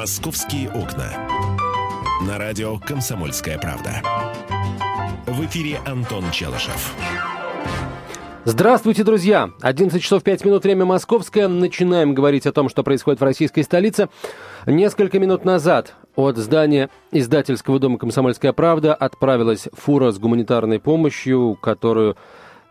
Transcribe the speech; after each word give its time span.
«Московские 0.00 0.70
окна». 0.70 1.12
На 2.26 2.38
радио 2.38 2.78
«Комсомольская 2.78 3.58
правда». 3.58 4.00
В 5.26 5.44
эфире 5.44 5.78
Антон 5.84 6.24
Челышев. 6.30 6.94
Здравствуйте, 8.46 9.04
друзья! 9.04 9.50
11 9.60 10.02
часов 10.02 10.22
5 10.22 10.46
минут, 10.46 10.64
время 10.64 10.86
московское. 10.86 11.48
Начинаем 11.48 12.14
говорить 12.14 12.46
о 12.46 12.52
том, 12.52 12.70
что 12.70 12.82
происходит 12.82 13.20
в 13.20 13.24
российской 13.24 13.60
столице. 13.60 14.08
Несколько 14.64 15.18
минут 15.18 15.44
назад 15.44 15.94
от 16.16 16.38
здания 16.38 16.88
издательского 17.12 17.78
дома 17.78 17.98
«Комсомольская 17.98 18.54
правда» 18.54 18.94
отправилась 18.94 19.68
фура 19.74 20.12
с 20.12 20.18
гуманитарной 20.18 20.80
помощью, 20.80 21.58
которую 21.60 22.16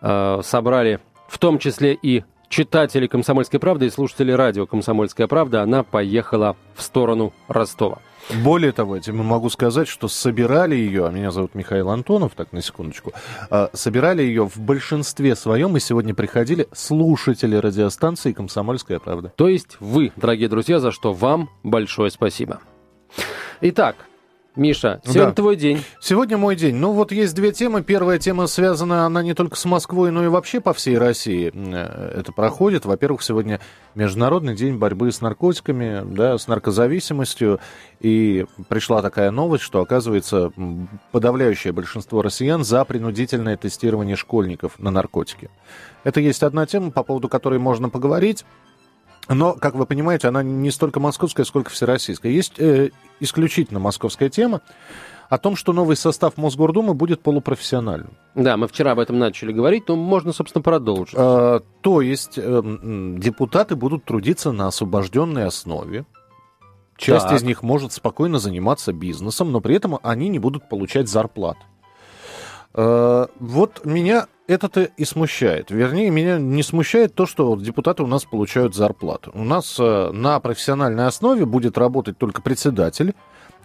э, 0.01 0.41
собрали 0.43 0.99
в 1.27 1.37
том 1.37 1.59
числе 1.59 1.93
и 1.93 2.23
читатели 2.49 3.07
«Комсомольской 3.07 3.59
правды» 3.59 3.85
и 3.85 3.89
слушатели 3.89 4.31
радио 4.31 4.65
«Комсомольская 4.65 5.27
правда». 5.27 5.61
Она 5.61 5.83
поехала 5.83 6.57
в 6.75 6.81
сторону 6.81 7.33
Ростова. 7.47 7.99
Более 8.43 8.71
того, 8.71 8.95
я 8.95 9.01
тебе 9.01 9.15
могу 9.15 9.49
сказать, 9.49 9.87
что 9.87 10.07
собирали 10.07 10.75
ее, 10.75 11.07
а 11.07 11.09
меня 11.09 11.31
зовут 11.31 11.55
Михаил 11.55 11.89
Антонов, 11.89 12.33
так, 12.35 12.51
на 12.51 12.61
секундочку, 12.61 13.13
а, 13.49 13.69
собирали 13.73 14.21
ее 14.21 14.47
в 14.47 14.59
большинстве 14.59 15.35
своем, 15.35 15.77
и 15.77 15.79
сегодня 15.79 16.13
приходили 16.13 16.67
слушатели 16.73 17.55
радиостанции 17.55 18.33
«Комсомольская 18.33 18.99
правда». 18.99 19.31
То 19.35 19.47
есть 19.47 19.77
вы, 19.79 20.11
дорогие 20.15 20.49
друзья, 20.49 20.79
за 20.79 20.91
что 20.91 21.13
вам 21.13 21.49
большое 21.63 22.11
спасибо. 22.11 22.59
Итак, 23.61 23.95
Миша, 24.59 24.99
сегодня 25.05 25.27
да. 25.27 25.31
твой 25.31 25.55
день. 25.55 25.81
Сегодня 26.01 26.37
мой 26.37 26.57
день. 26.57 26.75
Ну 26.75 26.91
вот 26.91 27.13
есть 27.13 27.33
две 27.33 27.53
темы. 27.53 27.81
Первая 27.81 28.19
тема 28.19 28.45
связана, 28.45 29.05
она 29.05 29.23
не 29.23 29.33
только 29.33 29.55
с 29.55 29.63
Москвой, 29.63 30.11
но 30.11 30.25
и 30.25 30.27
вообще 30.27 30.59
по 30.59 30.73
всей 30.73 30.97
России 30.97 31.49
э, 31.53 32.19
это 32.19 32.33
проходит. 32.33 32.83
Во-первых, 32.83 33.23
сегодня 33.23 33.61
Международный 33.95 34.55
день 34.55 34.75
борьбы 34.75 35.13
с 35.13 35.21
наркотиками, 35.21 36.03
да, 36.13 36.37
с 36.37 36.49
наркозависимостью. 36.49 37.61
И 38.01 38.45
пришла 38.67 39.01
такая 39.01 39.31
новость, 39.31 39.63
что, 39.63 39.79
оказывается, 39.79 40.51
подавляющее 41.13 41.71
большинство 41.71 42.21
россиян 42.21 42.65
за 42.65 42.83
принудительное 42.83 43.55
тестирование 43.55 44.17
школьников 44.17 44.77
на 44.77 44.91
наркотики. 44.91 45.49
Это 46.03 46.19
есть 46.19 46.43
одна 46.43 46.65
тема, 46.65 46.91
по 46.91 47.03
поводу 47.03 47.29
которой 47.29 47.59
можно 47.59 47.87
поговорить. 47.87 48.43
Но, 49.29 49.53
как 49.53 49.75
вы 49.75 49.85
понимаете, 49.85 50.27
она 50.27 50.43
не 50.43 50.71
столько 50.71 50.99
московская, 50.99 51.45
сколько 51.45 51.69
всероссийская. 51.69 52.31
Есть 52.31 52.55
э, 52.57 52.89
исключительно 53.19 53.79
московская 53.79 54.29
тема 54.29 54.61
о 55.29 55.37
том, 55.37 55.55
что 55.55 55.73
новый 55.73 55.95
состав 55.95 56.37
Мосгордумы 56.37 56.95
будет 56.95 57.21
полупрофессиональным. 57.21 58.17
Да, 58.33 58.57
мы 58.57 58.67
вчера 58.67 58.91
об 58.91 58.99
этом 58.99 59.19
начали 59.19 59.51
говорить, 59.51 59.87
но 59.87 59.95
можно, 59.95 60.33
собственно, 60.33 60.63
продолжить. 60.63 61.15
А, 61.15 61.61
то 61.81 62.01
есть 62.01 62.37
э, 62.37 62.61
депутаты 63.17 63.75
будут 63.75 64.05
трудиться 64.05 64.51
на 64.51 64.67
освобожденной 64.67 65.45
основе. 65.45 66.05
Часть 66.97 67.27
так. 67.27 67.37
из 67.37 67.43
них 67.43 67.63
может 67.63 67.93
спокойно 67.93 68.39
заниматься 68.39 68.91
бизнесом, 68.91 69.51
но 69.51 69.61
при 69.61 69.75
этом 69.75 69.99
они 70.03 70.29
не 70.29 70.39
будут 70.39 70.67
получать 70.67 71.07
зарплат. 71.07 71.57
Э, 72.73 73.27
вот 73.39 73.85
меня 73.85 74.27
это-то 74.49 74.81
и 74.81 75.05
смущает. 75.05 75.69
Вернее, 75.69 76.09
меня 76.09 76.39
не 76.39 76.63
смущает 76.63 77.13
то, 77.13 77.27
что 77.27 77.55
депутаты 77.55 78.01
у 78.01 78.07
нас 78.07 78.25
получают 78.25 78.73
зарплату. 78.73 79.31
У 79.35 79.43
нас 79.43 79.77
э, 79.79 80.09
на 80.11 80.39
профессиональной 80.39 81.05
основе 81.05 81.45
будет 81.45 81.77
работать 81.77 82.17
только 82.17 82.41
председатель, 82.41 83.13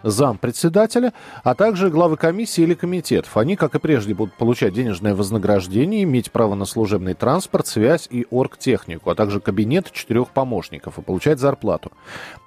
зам 0.02 0.36
председателя, 0.36 1.14
а 1.42 1.54
также 1.54 1.88
главы 1.88 2.18
комиссии 2.18 2.60
или 2.60 2.74
комитетов. 2.74 3.34
Они, 3.38 3.56
как 3.56 3.74
и 3.74 3.78
прежде, 3.78 4.12
будут 4.12 4.34
получать 4.34 4.74
денежное 4.74 5.14
вознаграждение, 5.14 6.02
иметь 6.02 6.30
право 6.30 6.54
на 6.54 6.66
служебный 6.66 7.14
транспорт, 7.14 7.66
связь 7.66 8.06
и 8.10 8.26
оргтехнику, 8.30 9.08
а 9.08 9.14
также 9.14 9.40
кабинет 9.40 9.90
четырех 9.90 10.28
помощников 10.28 10.98
и 10.98 11.02
получать 11.02 11.40
зарплату. 11.40 11.92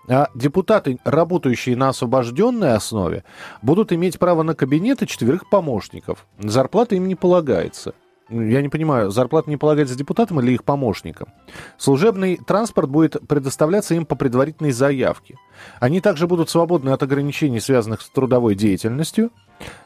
А 0.07 0.29
депутаты, 0.35 0.99
работающие 1.03 1.75
на 1.75 1.89
освобожденной 1.89 2.75
основе, 2.75 3.23
будут 3.63 3.91
иметь 3.91 4.19
право 4.19 4.43
на 4.43 4.53
кабинеты 4.53 5.07
четверых 5.07 5.49
помощников. 5.49 6.27
Зарплата 6.37 6.93
им 6.93 7.07
не 7.07 7.15
полагается. 7.15 7.95
Я 8.29 8.61
не 8.61 8.67
понимаю, 8.67 9.09
зарплата 9.09 9.49
не 9.49 9.55
полагается 9.55 9.95
депутатам 9.95 10.41
или 10.41 10.51
их 10.51 10.65
помощникам? 10.65 11.29
Служебный 11.77 12.35
транспорт 12.35 12.89
будет 12.89 13.25
предоставляться 13.25 13.95
им 13.95 14.05
по 14.05 14.15
предварительной 14.15 14.71
заявке. 14.71 15.37
Они 15.79 16.01
также 16.01 16.27
будут 16.27 16.49
свободны 16.49 16.89
от 16.89 17.01
ограничений, 17.03 17.61
связанных 17.61 18.01
с 18.01 18.09
трудовой 18.09 18.55
деятельностью. 18.55 19.31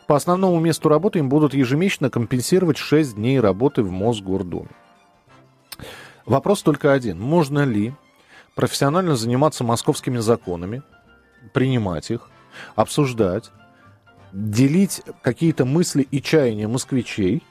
По 0.08 0.16
основному 0.16 0.60
месту 0.60 0.90
работы 0.90 1.20
им 1.20 1.30
будут 1.30 1.54
ежемесячно 1.54 2.10
компенсировать 2.10 2.78
6 2.78 3.16
дней 3.16 3.40
работы 3.40 3.84
в 3.84 3.92
Мосгордуме. 3.92 4.70
Вопрос 6.26 6.64
только 6.64 6.94
один. 6.94 7.20
Можно 7.20 7.64
ли 7.64 7.94
профессионально 8.56 9.16
заниматься 9.16 9.64
московскими 9.64 10.18
законами, 10.18 10.82
принимать 11.54 12.10
их, 12.10 12.30
обсуждать, 12.76 13.52
делить 14.34 15.04
какие-то 15.22 15.66
мысли 15.66 16.08
и 16.10 16.24
чаяния 16.24 16.68
москвичей– 16.68 17.44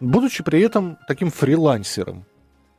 будучи 0.00 0.42
при 0.42 0.60
этом 0.60 0.98
таким 1.08 1.30
фрилансером. 1.30 2.24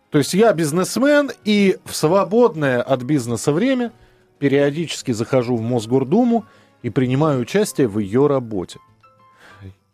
То 0.09 0.19
есть 0.19 0.33
я 0.33 0.53
бизнесмен, 0.53 1.31
и 1.43 1.77
в 1.85 1.95
свободное 1.95 2.81
от 2.81 3.03
бизнеса 3.03 3.51
время 3.51 3.91
периодически 4.39 5.11
захожу 5.11 5.55
в 5.57 5.61
Мосгордуму 5.61 6.45
и 6.81 6.89
принимаю 6.89 7.41
участие 7.41 7.87
в 7.87 7.99
ее 7.99 8.27
работе. 8.27 8.79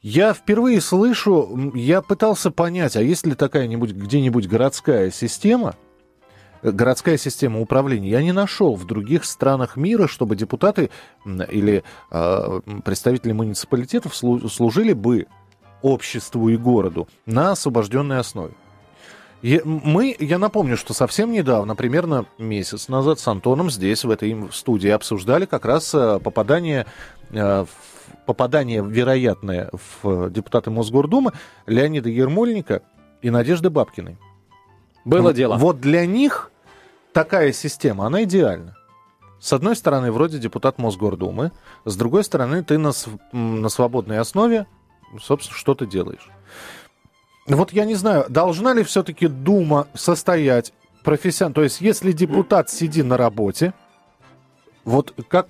Я 0.02 0.34
впервые 0.34 0.82
слышу, 0.82 1.72
я 1.74 2.02
пытался 2.02 2.52
понять, 2.52 2.98
а 2.98 3.02
есть 3.02 3.26
ли 3.26 3.36
такая-нибудь 3.36 3.94
где-нибудь 3.94 4.48
городская 4.48 5.10
система, 5.12 5.76
городская 6.62 7.18
система 7.18 7.62
управления. 7.62 8.10
Я 8.10 8.22
не 8.22 8.34
нашел 8.34 8.76
в 8.76 8.86
других 8.86 9.24
странах 9.24 9.78
мира, 9.78 10.08
чтобы 10.08 10.36
депутаты 10.36 10.90
или 11.26 11.84
э, 12.12 12.62
представители 12.84 13.32
муниципалитетов 13.32 14.14
служили 14.14 14.92
бы 14.92 15.28
обществу 15.84 16.50
и 16.50 16.58
городу 16.58 17.08
на 17.28 17.52
освобожденной 17.52 18.18
основе. 18.18 18.54
Мы, 19.44 20.16
я 20.20 20.40
напомню, 20.40 20.78
что 20.78 20.94
совсем 20.94 21.32
недавно, 21.32 21.76
примерно 21.76 22.26
месяц 22.38 22.88
назад, 22.88 23.20
с 23.20 23.28
Антоном 23.28 23.70
здесь, 23.70 24.06
в 24.06 24.10
этой 24.10 24.50
студии, 24.54 24.90
обсуждали 24.90 25.46
как 25.46 25.66
раз 25.66 25.94
э, 25.94 26.20
попадание, 26.24 26.86
э, 27.30 27.66
попадание 28.26 28.82
вероятное 28.82 29.70
в 30.02 30.30
депутаты 30.30 30.72
Мосгордумы 30.72 31.34
Леонида 31.68 32.08
Ермольника 32.08 32.84
и 33.22 33.30
Надежды 33.30 33.70
Бабкиной. 33.70 34.18
Было 35.04 35.24
вот, 35.24 35.36
дело. 35.36 35.58
Вот 35.58 35.82
для 35.82 36.06
них 36.06 36.50
такая 37.12 37.52
система, 37.52 38.06
она 38.06 38.24
идеальна. 38.24 38.78
С 39.42 39.52
одной 39.52 39.76
стороны, 39.76 40.10
вроде 40.10 40.40
депутат 40.40 40.78
Мосгордумы, 40.78 41.52
с 41.84 41.98
другой 41.98 42.24
стороны, 42.24 42.64
ты 42.64 42.78
на, 42.78 42.94
на 43.34 43.68
свободной 43.68 44.20
основе 44.20 44.68
собственно, 45.22 45.58
что 45.58 45.76
ты 45.76 45.86
делаешь. 45.86 46.30
Вот 47.48 47.74
я 47.74 47.86
не 47.86 47.96
знаю, 47.96 48.26
должна 48.30 48.74
ли 48.74 48.84
все-таки 48.84 49.28
Дума 49.28 49.88
состоять 49.94 50.74
профессионально, 51.04 51.56
то 51.56 51.64
есть 51.64 51.82
если 51.82 52.12
депутат 52.12 52.70
сидит 52.70 53.06
на 53.06 53.18
работе, 53.18 53.74
вот 54.86 55.14
как, 55.28 55.48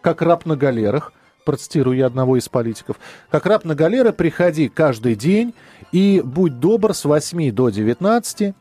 как 0.00 0.22
раб 0.22 0.46
на 0.46 0.56
галерах, 0.56 1.12
процитирую 1.44 1.96
я 1.96 2.06
одного 2.06 2.36
из 2.36 2.48
политиков, 2.48 2.96
как 3.30 3.46
раб 3.46 3.64
на 3.64 3.74
галеры 3.74 4.12
приходи 4.12 4.68
каждый 4.68 5.14
день 5.14 5.54
и 5.92 6.20
будь 6.24 6.58
добр 6.58 6.92
с 6.94 7.04
8 7.04 7.52
до 7.52 7.70
19 7.70 8.40
Э, 8.40 8.52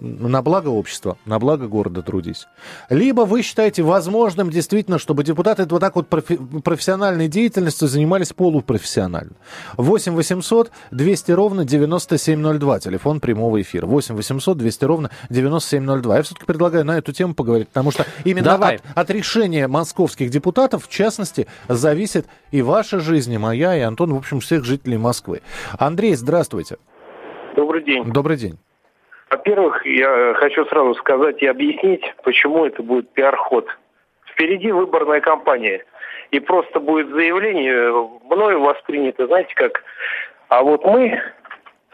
на 0.00 0.42
благо 0.42 0.68
общества, 0.68 1.16
на 1.24 1.38
благо 1.38 1.66
города 1.68 2.02
трудись. 2.02 2.46
Либо 2.90 3.22
вы 3.22 3.42
считаете 3.42 3.82
возможным 3.82 4.50
действительно, 4.50 4.98
чтобы 4.98 5.24
депутаты 5.24 5.66
вот 5.66 5.80
так 5.80 5.96
вот 5.96 6.08
профи- 6.08 6.38
профессиональной 6.62 7.28
деятельностью 7.28 7.88
занимались 7.88 8.32
полупрофессионально. 8.32 9.32
8 9.76 10.14
800 10.14 10.70
200 10.90 11.32
ровно 11.32 11.64
9702, 11.64 12.80
телефон 12.80 13.20
прямого 13.20 13.60
эфира. 13.60 13.86
8 13.86 14.14
800 14.14 14.58
200 14.58 14.84
ровно 14.84 15.10
9702. 15.30 16.16
Я 16.16 16.22
все-таки 16.22 16.46
предлагаю 16.46 16.84
на 16.84 16.98
эту 16.98 17.12
тему 17.12 17.34
поговорить, 17.34 17.68
потому 17.68 17.90
что 17.90 18.04
именно 18.24 18.54
от, 18.54 18.82
от 18.94 19.10
решения 19.10 19.66
московских 19.66 20.30
депутатов, 20.30 20.86
в 20.86 20.90
частности, 20.90 21.46
зависит 21.68 22.26
и 22.50 22.60
ваша 22.62 23.00
жизнь, 23.00 23.32
и 23.32 23.38
моя, 23.38 23.76
и 23.76 23.80
Антон, 23.80 24.12
в 24.12 24.18
общем, 24.18 24.40
всех 24.40 24.64
жителей 24.64 24.98
Москвы. 24.98 25.40
Андрей, 25.78 26.14
здравствуйте. 26.14 26.76
Добрый 27.56 27.84
день. 27.84 28.12
Добрый 28.12 28.36
день. 28.36 28.58
Во-первых, 29.34 29.84
я 29.84 30.34
хочу 30.34 30.64
сразу 30.66 30.94
сказать 30.94 31.42
и 31.42 31.46
объяснить, 31.46 32.04
почему 32.22 32.66
это 32.66 32.84
будет 32.84 33.10
пиар-ход. 33.14 33.66
Впереди 34.30 34.70
выборная 34.70 35.20
кампания. 35.20 35.84
И 36.30 36.38
просто 36.38 36.78
будет 36.78 37.08
заявление, 37.08 37.90
мною 38.30 38.60
воспринято, 38.60 39.26
знаете 39.26 39.52
как, 39.56 39.82
а 40.50 40.62
вот 40.62 40.84
мы 40.84 41.20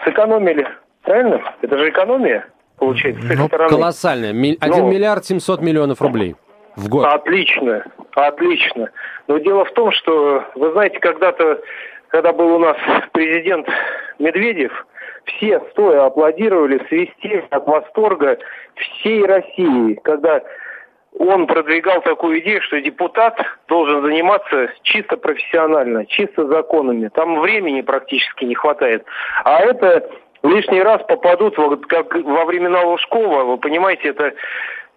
сэкономили, 0.05 0.69
правильно? 1.03 1.41
Это 1.63 1.79
же 1.79 1.89
экономия, 1.89 2.47
получается, 2.79 3.23
с 3.23 3.39
ну, 3.39 3.47
стороны. 3.47 3.71
Колоссальная. 3.71 4.31
1 4.33 4.59
Но... 4.61 4.91
миллиард 4.91 5.25
700 5.25 5.63
миллионов 5.63 6.03
рублей 6.03 6.37
в 6.77 6.91
год. 6.91 7.07
Отлично, 7.07 7.87
отлично. 8.17 8.91
Но 9.29 9.39
дело 9.39 9.65
в 9.65 9.73
том, 9.73 9.93
что, 9.93 10.45
вы 10.57 10.73
знаете, 10.73 10.99
когда-то, 10.99 11.63
когда 12.09 12.35
был 12.35 12.57
у 12.57 12.59
нас 12.59 12.77
президент 13.13 13.67
Медведев, 14.19 14.87
все 15.25 15.61
стоя 15.71 16.07
аплодировали, 16.07 16.85
свистели 16.89 17.45
от 17.51 17.67
восторга 17.67 18.39
всей 18.75 19.25
России, 19.25 19.95
когда 20.03 20.43
он 21.19 21.47
продвигал 21.47 22.03
такую 22.03 22.41
идею, 22.41 22.63
что 22.63 22.81
депутат 22.81 23.39
должен 23.69 24.03
заниматься 24.03 24.71
чисто 24.83 25.17
профессионально, 25.17 26.07
чисто 26.07 26.47
законами. 26.47 27.09
Там 27.09 27.41
времени 27.41 27.81
практически 27.81 28.45
не 28.45 28.55
хватает. 28.55 29.05
А 29.45 29.61
это 29.61 30.09
лишний 30.43 30.83
раз 30.83 31.03
попадут, 31.07 31.59
вот 31.59 31.87
как 31.87 32.15
во 32.15 32.45
времена 32.45 32.83
Лужкова, 32.83 33.45
вы 33.45 33.59
понимаете, 33.59 34.09
это 34.09 34.33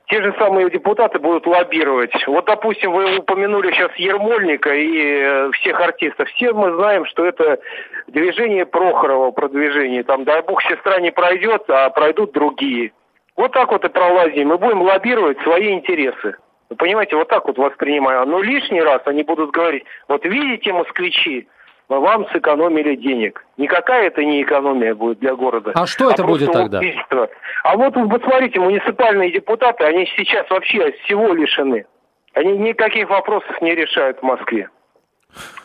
те 0.08 0.22
же 0.22 0.34
самые 0.38 0.70
депутаты 0.70 1.20
будут 1.20 1.48
лоббировать. 1.48 2.12
Вот, 2.28 2.46
допустим, 2.46 2.92
вы 2.92 3.18
упомянули 3.18 3.72
сейчас 3.72 3.92
Ермольника 3.96 4.74
и 4.74 4.98
э, 4.98 5.52
всех 5.54 5.80
артистов. 5.80 6.28
Все 6.30 6.54
мы 6.54 6.76
знаем, 6.76 7.06
что 7.06 7.26
это 7.26 7.60
движение 8.08 8.66
Прохорова, 8.66 9.32
продвижение. 9.32 10.04
Там, 10.04 10.26
дай 10.26 10.42
бог, 10.42 10.62
сестра 10.64 11.00
не 11.00 11.12
пройдет, 11.12 11.64
а 11.70 11.90
пройдут 11.90 12.34
другие. 12.34 12.92
Вот 13.36 13.54
так 13.54 13.72
вот 13.72 13.86
и 13.86 13.90
пролазим. 13.90 14.50
Мы 14.50 14.58
будем 14.58 14.82
лоббировать 14.82 15.42
свои 15.42 15.72
интересы. 15.74 16.36
Вы 16.70 16.76
понимаете, 16.76 17.16
вот 17.16 17.30
так 17.30 17.48
вот 17.48 17.58
воспринимаю. 17.58 18.26
Но 18.28 18.42
лишний 18.42 18.82
раз 18.82 19.02
они 19.06 19.24
будут 19.24 19.52
говорить, 19.52 19.86
вот 20.08 20.26
видите, 20.26 20.74
москвичи, 20.74 21.48
мы 21.90 22.00
вам 22.00 22.28
сэкономили 22.30 22.96
денег. 22.96 23.46
Никакая 23.58 24.08
это 24.08 24.24
не 24.24 24.42
экономия 24.42 24.96
будет 24.96 25.20
для 25.20 25.36
города. 25.36 25.72
А 25.76 25.86
что 25.86 26.10
это 26.10 26.24
а 26.24 26.26
будет 26.26 26.52
тогда? 26.52 26.80
Убийство. 26.80 27.30
А 27.64 27.78
вот 27.78 27.96
вы 27.96 28.08
посмотрите, 28.08 28.60
муниципальные 28.60 29.32
депутаты, 29.32 29.84
они 29.84 30.06
сейчас 30.16 30.50
вообще 30.50 30.92
всего 31.04 31.34
лишены. 31.34 31.86
Они 32.34 32.58
никаких 32.58 33.10
вопросов 33.10 33.62
не 33.62 33.76
решают 33.76 34.20
в 34.20 34.24
Москве. 34.24 34.70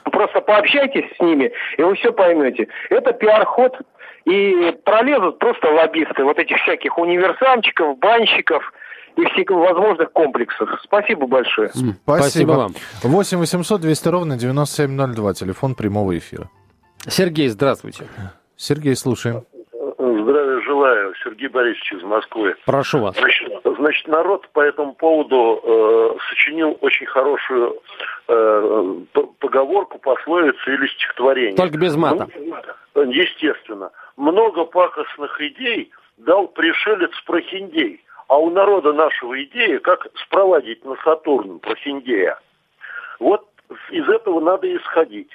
Просто 0.05 0.41
пообщайтесь 0.41 1.05
с 1.17 1.21
ними, 1.21 1.53
и 1.77 1.83
вы 1.83 1.95
все 1.95 2.13
поймете. 2.13 2.69
Это 2.91 3.13
пиар-ход, 3.13 3.79
и 4.25 4.77
пролезут 4.85 5.39
просто 5.39 5.71
лоббисты 5.71 6.25
вот 6.25 6.39
этих 6.39 6.59
всяких 6.63 6.99
универсамчиков, 6.99 7.99
банщиков– 7.99 8.73
и 9.17 9.25
всех 9.27 9.51
возможных 9.51 10.13
комплексов. 10.13 10.69
Спасибо 10.83 11.27
большое. 11.27 11.69
Спасибо, 11.69 11.97
Спасибо 12.05 12.51
вам. 12.53 12.75
8 13.03 13.39
800 13.39 13.81
200 13.81 14.09
ровно 14.09 14.37
9702, 14.37 15.35
телефон 15.35 15.75
прямого 15.75 16.17
эфира. 16.17 16.49
Сергей, 17.07 17.49
здравствуйте. 17.49 18.05
Сергей, 18.57 18.97
слушаем. 18.97 19.45
Здравия 19.99 20.61
желаю, 20.63 21.15
Сергей 21.25 21.49
Борисович 21.49 21.93
из 21.95 22.03
Москвы. 22.03 22.55
Прошу 22.65 23.01
вас. 23.01 23.17
Значит, 23.17 23.53
значит 23.65 24.09
народ 24.09 24.49
по 24.53 24.61
этому 24.61 24.95
поводу 24.95 25.61
э, 25.63 26.19
сочинил 26.29 26.77
очень 26.81 27.07
хорошую 27.07 27.77
э, 28.29 28.95
поговорку, 29.41 29.99
пословицу 29.99 30.73
или 30.73 30.87
стихотворение. 30.89 31.57
Только 31.57 31.79
без 31.79 31.97
мата. 31.97 32.29
Ну, 32.95 33.11
естественно. 33.11 33.91
Много 34.17 34.65
пакостных 34.65 35.41
идей 35.41 35.91
дал 36.19 36.49
пришелец 36.49 37.11
Прохиндей. 37.27 38.03
А 38.29 38.37
у 38.37 38.51
народа 38.51 38.93
нашего 38.93 39.43
идея, 39.45 39.79
как 39.79 40.07
спроводить 40.15 40.85
на 40.85 40.97
Сатурн 41.03 41.59
Прохиндея. 41.61 42.39
Вот 43.19 43.49
из 43.91 44.07
этого 44.09 44.41
надо 44.41 44.75
исходить. 44.77 45.31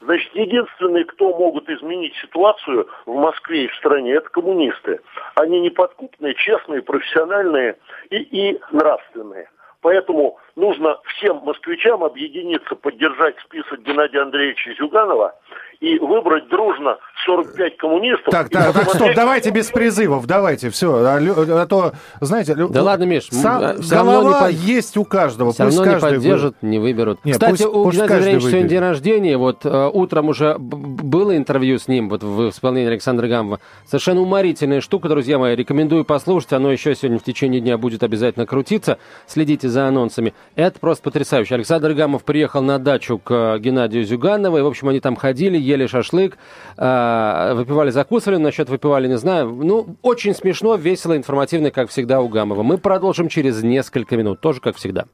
Значит, 0.00 0.34
единственные, 0.34 1.06
кто 1.06 1.36
могут 1.36 1.68
изменить 1.68 2.14
ситуацию 2.16 2.88
в 3.06 3.14
Москве 3.14 3.64
и 3.64 3.68
в 3.68 3.74
стране, 3.74 4.12
это 4.12 4.28
коммунисты. 4.28 5.00
Они 5.34 5.60
неподкупные, 5.60 6.34
честные, 6.34 6.82
профессиональные 6.82 7.78
и, 8.10 8.16
и 8.16 8.60
нравственные. 8.70 9.48
Поэтому 9.80 10.38
нужно 10.56 10.98
всем 11.04 11.38
москвичам 11.44 12.04
объединиться, 12.04 12.74
поддержать 12.74 13.38
список 13.40 13.82
Геннадия 13.82 14.20
Андреевича 14.22 14.74
Зюганова 14.78 15.34
и 15.80 15.98
выбрать 15.98 16.48
дружно 16.48 16.98
45 17.24 17.76
коммунистов. 17.76 18.30
Так, 18.30 18.48
так, 18.48 18.72
так, 18.72 18.90
стоп, 18.90 19.10
давайте 19.14 19.50
без 19.50 19.70
призывов, 19.70 20.26
давайте, 20.26 20.70
все. 20.70 20.94
А, 21.04 21.18
а 21.18 21.66
то, 21.66 21.92
знаете... 22.20 22.54
Да 22.54 22.82
ладно, 22.82 23.04
Миш, 23.04 23.28
сам, 23.30 23.80
все 23.80 23.96
равно 23.96 24.22
не 24.22 24.40
под... 24.40 24.52
есть 24.52 24.96
у 24.96 25.04
каждого. 25.04 25.52
Все 25.52 25.64
равно 25.64 25.86
не 25.86 25.98
поддержат, 25.98 26.56
вы... 26.60 26.68
не 26.68 26.78
выберут. 26.78 27.24
Нет, 27.24 27.34
Кстати, 27.34 27.62
пусть, 27.62 27.66
у 27.66 27.90
Геннадия 27.90 28.14
Андреевича 28.16 28.48
сегодня 28.48 28.68
день 28.68 28.78
рождения, 28.80 29.36
вот 29.36 29.64
э, 29.64 29.90
утром 29.92 30.28
уже 30.28 30.56
было 30.58 31.36
интервью 31.36 31.78
с 31.78 31.88
ним, 31.88 32.08
вот 32.08 32.22
в 32.22 32.50
исполнении 32.50 32.88
Александра 32.88 33.26
Гамова. 33.26 33.60
Совершенно 33.86 34.20
уморительная 34.20 34.80
штука, 34.80 35.08
друзья 35.08 35.38
мои, 35.38 35.54
рекомендую 35.56 36.04
послушать, 36.04 36.52
оно 36.52 36.72
еще 36.72 36.94
сегодня 36.94 37.18
в 37.18 37.24
течение 37.24 37.60
дня 37.60 37.78
будет 37.78 38.02
обязательно 38.02 38.46
крутиться. 38.46 38.98
Следите 39.26 39.68
за 39.68 39.86
анонсами. 39.88 40.34
Это 40.56 40.78
просто 40.78 41.04
потрясающе. 41.04 41.54
Александр 41.54 41.92
Гамов 41.92 42.24
приехал 42.24 42.62
на 42.62 42.78
дачу 42.78 43.18
к 43.18 43.30
э, 43.30 43.58
Геннадию 43.58 44.04
Зюганову, 44.04 44.58
и, 44.58 44.62
в 44.62 44.66
общем, 44.66 44.88
они 44.88 45.00
там 45.00 45.16
ходили, 45.16 45.58
ели 45.58 45.86
шашлык, 45.86 46.36
э, 46.76 47.13
выпивали, 47.54 47.90
закусывали, 47.90 48.38
насчет 48.38 48.68
выпивали 48.68 49.08
не 49.08 49.18
знаю. 49.18 49.48
Ну, 49.48 49.96
очень 50.02 50.34
смешно, 50.34 50.76
весело, 50.76 51.16
информативно, 51.16 51.70
как 51.70 51.90
всегда 51.90 52.20
у 52.20 52.28
Гамова. 52.28 52.62
Мы 52.62 52.78
продолжим 52.78 53.28
через 53.28 53.62
несколько 53.62 54.16
минут, 54.16 54.40
тоже 54.40 54.60
как 54.60 54.76
всегда. 54.76 55.06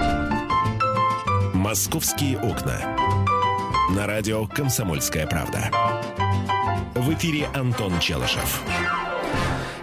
«Московские 1.55 2.39
окна». 2.39 2.79
На 3.97 4.07
радио 4.07 4.47
«Комсомольская 4.47 5.27
правда». 5.27 5.71
В 6.95 7.13
эфире 7.15 7.47
Антон 7.55 7.93
Челышев. 8.01 8.63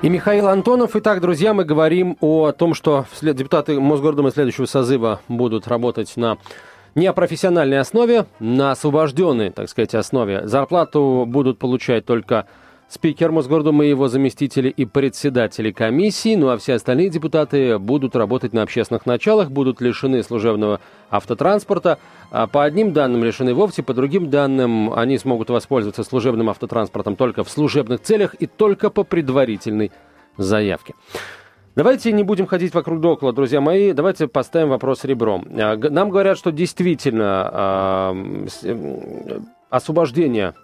И 0.02 0.10
Михаил 0.10 0.48
Антонов. 0.48 0.96
Итак, 0.96 1.22
друзья, 1.22 1.54
мы 1.54 1.64
говорим 1.66 2.18
о 2.22 2.52
том, 2.52 2.74
что 2.74 3.06
депутаты 3.22 3.80
Мосгордумы 3.80 4.30
следующего 4.32 4.66
созыва 4.66 5.22
будут 5.28 5.68
работать 5.68 6.16
на 6.18 6.38
не 6.98 7.06
о 7.06 7.14
профессиональной 7.14 7.80
основе, 7.80 8.26
на 8.40 8.72
освобожденной, 8.72 9.52
так 9.52 9.70
сказать, 9.70 9.94
основе. 9.94 10.48
Зарплату 10.48 11.26
будут 11.28 11.60
получать 11.60 12.06
только 12.06 12.48
спикер 12.90 13.32
Мосгордумы 13.32 13.86
и 13.86 13.90
его 13.90 14.08
заместители 14.08 14.70
и 14.70 14.86
председатели 14.86 15.72
комиссии, 15.72 16.36
ну 16.36 16.50
а 16.50 16.58
все 16.58 16.74
остальные 16.74 17.10
депутаты 17.10 17.78
будут 17.78 18.16
работать 18.16 18.52
на 18.52 18.64
общественных 18.64 19.06
началах, 19.06 19.52
будут 19.52 19.80
лишены 19.80 20.24
служебного 20.24 20.80
автотранспорта. 21.12 22.00
А 22.32 22.48
по 22.48 22.64
одним 22.64 22.94
данным 22.94 23.24
лишены 23.24 23.54
вовсе, 23.54 23.84
по 23.84 23.94
другим 23.94 24.32
данным 24.32 24.92
они 24.92 25.20
смогут 25.20 25.52
воспользоваться 25.52 26.04
служебным 26.04 26.50
автотранспортом 26.50 27.16
только 27.16 27.44
в 27.44 27.50
служебных 27.50 28.02
целях 28.02 28.34
и 28.40 28.48
только 28.48 28.90
по 28.90 29.04
предварительной 29.04 29.92
заявке. 30.38 30.96
Давайте 31.78 32.12
не 32.12 32.24
будем 32.24 32.48
ходить 32.48 32.74
вокруг 32.74 33.02
да 33.02 33.10
около, 33.10 33.34
друзья 33.34 33.62
мои. 33.62 33.94
Давайте 33.94 34.28
поставим 34.28 34.70
вопрос 34.70 35.04
ребром. 35.04 35.46
А, 35.60 35.78
нам 35.78 36.10
говорят, 36.10 36.36
что 36.36 36.52
действительно 36.52 38.18
э, 38.64 39.40
освобождение 39.70 40.56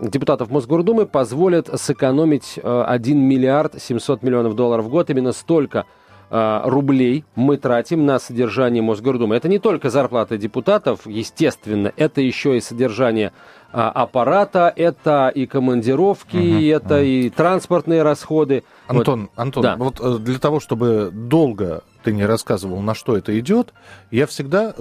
депутатов 0.00 0.50
Мосгордумы 0.50 1.04
позволит 1.04 1.68
сэкономить 1.78 2.58
1 2.64 3.18
миллиард 3.18 3.82
700 3.82 4.22
миллионов 4.22 4.56
долларов 4.56 4.86
в 4.86 4.88
год. 4.88 5.10
Именно 5.10 5.32
столько 5.32 5.84
рублей 6.32 7.24
мы 7.34 7.58
тратим 7.58 8.06
на 8.06 8.18
содержание 8.18 8.82
Мосгордумы. 8.82 9.36
Это 9.36 9.48
не 9.48 9.58
только 9.58 9.90
зарплата 9.90 10.38
депутатов, 10.38 11.00
естественно, 11.04 11.92
это 11.96 12.22
еще 12.22 12.56
и 12.56 12.60
содержание 12.60 13.32
а, 13.74 13.90
аппарата, 13.90 14.70
это 14.74 15.28
и 15.34 15.46
командировки, 15.46 16.36
угу, 16.36 16.84
это 16.84 16.96
угу. 16.96 17.04
и 17.04 17.30
транспортные 17.30 18.02
расходы. 18.02 18.64
Антон, 18.86 19.22
вот, 19.22 19.30
Антон, 19.36 19.62
да. 19.62 19.76
вот 19.76 19.98
э, 19.98 20.18
для 20.18 20.38
того, 20.38 20.60
чтобы 20.60 21.10
долго 21.10 21.82
ты 22.02 22.12
не 22.12 22.26
рассказывал, 22.26 22.80
на 22.80 22.94
что 22.94 23.16
это 23.16 23.38
идет, 23.38 23.72
я 24.10 24.26
всегда 24.26 24.74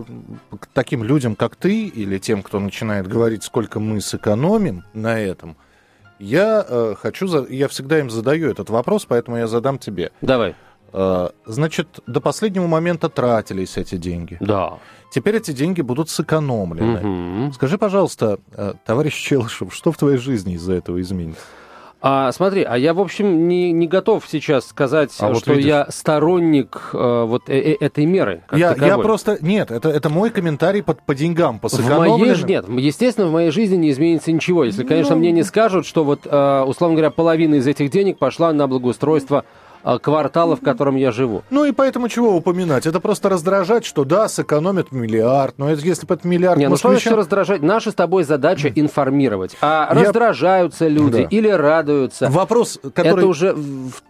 к 0.59 0.67
таким 0.73 1.05
людям, 1.05 1.35
как 1.35 1.55
ты, 1.55 1.85
или 1.87 2.17
тем, 2.17 2.43
кто 2.43 2.59
начинает 2.59 3.07
говорить, 3.07 3.43
сколько 3.43 3.79
мы 3.79 4.01
сэкономим 4.01 4.83
на 4.93 5.17
этом, 5.17 5.55
я 6.19 6.65
э, 6.67 6.95
хочу, 6.99 7.45
я 7.47 7.69
всегда 7.69 7.99
им 7.99 8.09
задаю 8.09 8.51
этот 8.51 8.69
вопрос, 8.69 9.05
поэтому 9.05 9.37
я 9.37 9.47
задам 9.47 9.79
тебе. 9.79 10.11
Давай. 10.21 10.53
Э, 10.93 11.29
значит, 11.45 11.99
до 12.07 12.21
последнего 12.21 12.67
момента 12.67 13.09
тратились 13.09 13.77
эти 13.77 13.95
деньги. 13.95 14.37
Да. 14.39 14.79
Теперь 15.11 15.37
эти 15.37 15.51
деньги 15.51 15.81
будут 15.81 16.09
сэкономлены. 16.09 17.45
Угу. 17.45 17.53
Скажи, 17.53 17.77
пожалуйста, 17.77 18.39
э, 18.53 18.73
товарищ 18.85 19.13
Челышев, 19.15 19.73
что 19.73 19.91
в 19.91 19.97
твоей 19.97 20.17
жизни 20.17 20.53
из-за 20.55 20.73
этого 20.73 20.99
изменится? 21.01 21.41
А, 22.03 22.31
смотри, 22.31 22.63
а 22.63 22.77
я, 22.77 22.95
в 22.95 22.99
общем, 22.99 23.47
не, 23.47 23.71
не 23.71 23.87
готов 23.87 24.23
сейчас 24.27 24.67
сказать, 24.67 25.11
а 25.19 25.35
что 25.35 25.53
вот 25.53 25.59
я 25.59 25.85
сторонник 25.89 26.89
э, 26.93 27.25
вот 27.27 27.47
э, 27.47 27.59
э, 27.59 27.77
этой 27.79 28.07
меры. 28.07 28.41
Я, 28.51 28.73
я 28.75 28.97
просто... 28.97 29.37
Нет, 29.39 29.69
это, 29.69 29.89
это 29.89 30.09
мой 30.09 30.31
комментарий 30.31 30.81
по, 30.81 30.95
по 30.95 31.13
деньгам, 31.13 31.59
по 31.59 31.69
сэкономленным. 31.69 32.17
В 32.17 32.19
моей, 32.19 32.43
нет, 32.43 32.65
естественно, 32.69 33.27
в 33.27 33.31
моей 33.31 33.51
жизни 33.51 33.75
не 33.75 33.91
изменится 33.91 34.31
ничего. 34.31 34.63
Если, 34.63 34.83
конечно, 34.83 35.13
ну... 35.13 35.19
мне 35.19 35.31
не 35.31 35.43
скажут, 35.43 35.85
что 35.85 36.03
вот, 36.03 36.21
э, 36.25 36.63
условно 36.65 36.95
говоря, 36.95 37.11
половина 37.11 37.55
из 37.55 37.67
этих 37.67 37.91
денег 37.91 38.17
пошла 38.17 38.51
на 38.51 38.67
благоустройство 38.67 39.45
квартала, 40.01 40.55
в 40.55 40.61
котором 40.61 40.95
я 40.95 41.11
живу. 41.11 41.43
Ну 41.49 41.65
и 41.65 41.71
поэтому 41.71 42.07
чего 42.09 42.35
упоминать? 42.35 42.85
Это 42.85 42.99
просто 42.99 43.29
раздражать, 43.29 43.85
что 43.85 44.03
да, 44.03 44.27
сэкономят 44.27 44.91
миллиард, 44.91 45.57
но 45.57 45.69
это, 45.69 45.81
если 45.81 46.05
бы 46.05 46.15
это 46.15 46.27
миллиард... 46.27 46.57
Не, 46.57 46.67
ну 46.67 46.77
что 46.77 46.89
значит 46.89 47.13
раздражать? 47.13 47.61
Наша 47.61 47.91
с 47.91 47.95
тобой 47.95 48.23
задача 48.23 48.71
информировать. 48.73 49.55
А 49.61 49.89
я... 49.93 50.03
раздражаются 50.03 50.87
люди 50.87 51.23
да. 51.23 51.27
или 51.29 51.49
радуются. 51.49 52.29
Вопрос, 52.29 52.79
который... 52.93 53.19
Это 53.19 53.27
уже 53.27 53.55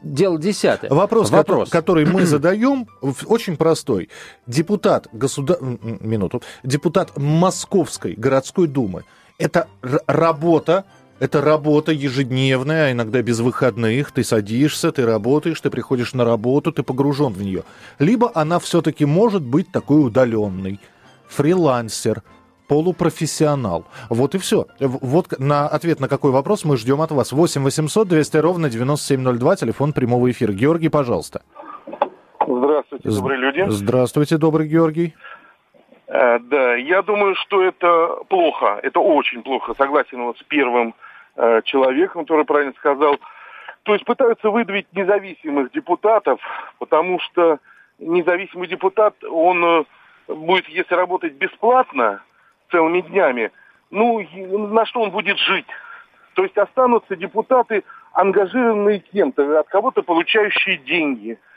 дело 0.02 0.38
десятое. 0.40 0.90
Вопрос, 0.90 1.30
Вопрос. 1.30 1.70
Который, 1.70 2.06
который 2.06 2.22
мы 2.22 2.26
задаем, 2.26 2.88
очень 3.26 3.58
простой. 3.58 4.10
Депутат 4.48 5.08
государ... 5.12 5.58
Минуту. 5.62 6.42
Депутат 6.64 7.18
Московской 7.18 8.14
городской 8.14 8.68
думы. 8.68 9.04
Это 9.38 9.68
работа 10.08 10.86
это 11.22 11.40
работа 11.40 11.92
ежедневная, 11.92 12.88
а 12.88 12.92
иногда 12.92 13.22
без 13.22 13.40
выходных. 13.42 14.12
Ты 14.12 14.24
садишься, 14.24 14.92
ты 14.92 15.06
работаешь, 15.06 15.62
ты 15.62 15.70
приходишь 15.70 16.16
на 16.16 16.26
работу, 16.26 16.72
ты 16.72 16.82
погружен 16.82 17.32
в 17.32 17.44
нее. 17.44 17.62
Либо 18.00 18.32
она 18.34 18.58
все-таки 18.58 19.06
может 19.06 19.44
быть 19.44 19.72
такой 19.72 20.04
удаленной. 20.04 20.80
Фрилансер, 21.28 22.24
полупрофессионал. 22.68 23.86
Вот 24.10 24.34
и 24.34 24.40
все. 24.40 24.66
Вот 24.80 25.38
на 25.38 25.68
ответ 25.68 26.00
на 26.00 26.08
какой 26.08 26.32
вопрос 26.32 26.66
мы 26.66 26.76
ждем 26.76 27.02
от 27.02 27.12
вас. 27.12 27.32
8 27.32 27.62
800 27.62 28.08
200 28.08 28.38
ровно 28.38 28.72
9702, 28.72 29.56
телефон 29.58 29.94
прямого 29.94 30.32
эфира. 30.32 30.54
Георгий, 30.54 30.90
пожалуйста. 30.90 31.44
Здравствуйте, 32.48 33.10
добрые 33.10 33.40
люди. 33.40 33.66
Здравствуйте, 33.68 34.38
добрый 34.38 34.68
Георгий. 34.68 35.14
Э, 36.08 36.40
да, 36.40 36.74
я 36.78 37.04
думаю, 37.04 37.36
что 37.36 37.62
это 37.62 38.24
плохо, 38.28 38.80
это 38.82 39.00
очень 39.00 39.44
плохо. 39.44 39.76
Согласен 39.78 40.24
вот 40.24 40.40
с 40.40 40.44
первым 40.44 40.96
э, 41.36 41.62
человеком, 41.64 42.26
который 42.26 42.46
правильно 42.46 42.74
сказал. 42.78 43.18
То 43.84 43.94
есть 43.94 44.06
пытаются 44.06 44.50
выдавить 44.50 44.88
независимых 44.94 45.72
депутатов, 45.72 46.40
потому 46.80 47.20
что 47.20 47.60
независимый 48.00 48.68
депутат, 48.68 49.16
он 49.24 49.64
э, 49.64 49.84
будет, 50.28 50.68
если 50.70 50.96
работать 50.96 51.34
бесплатно 51.34 52.22
целыми 52.72 53.02
днями, 53.02 53.52
ну, 53.90 54.26
на 54.68 54.86
что 54.86 55.02
он 55.02 55.12
будет 55.12 55.38
жить? 55.38 55.68
То 56.36 56.44
есть 56.44 56.58
останутся 56.58 57.16
депутаты, 57.16 57.84
ангажированные 58.14 59.00
кем-то, 59.00 59.60
от 59.60 59.68
кого-то 59.68 60.02
получающие 60.02 60.78
деньги– 60.78 61.38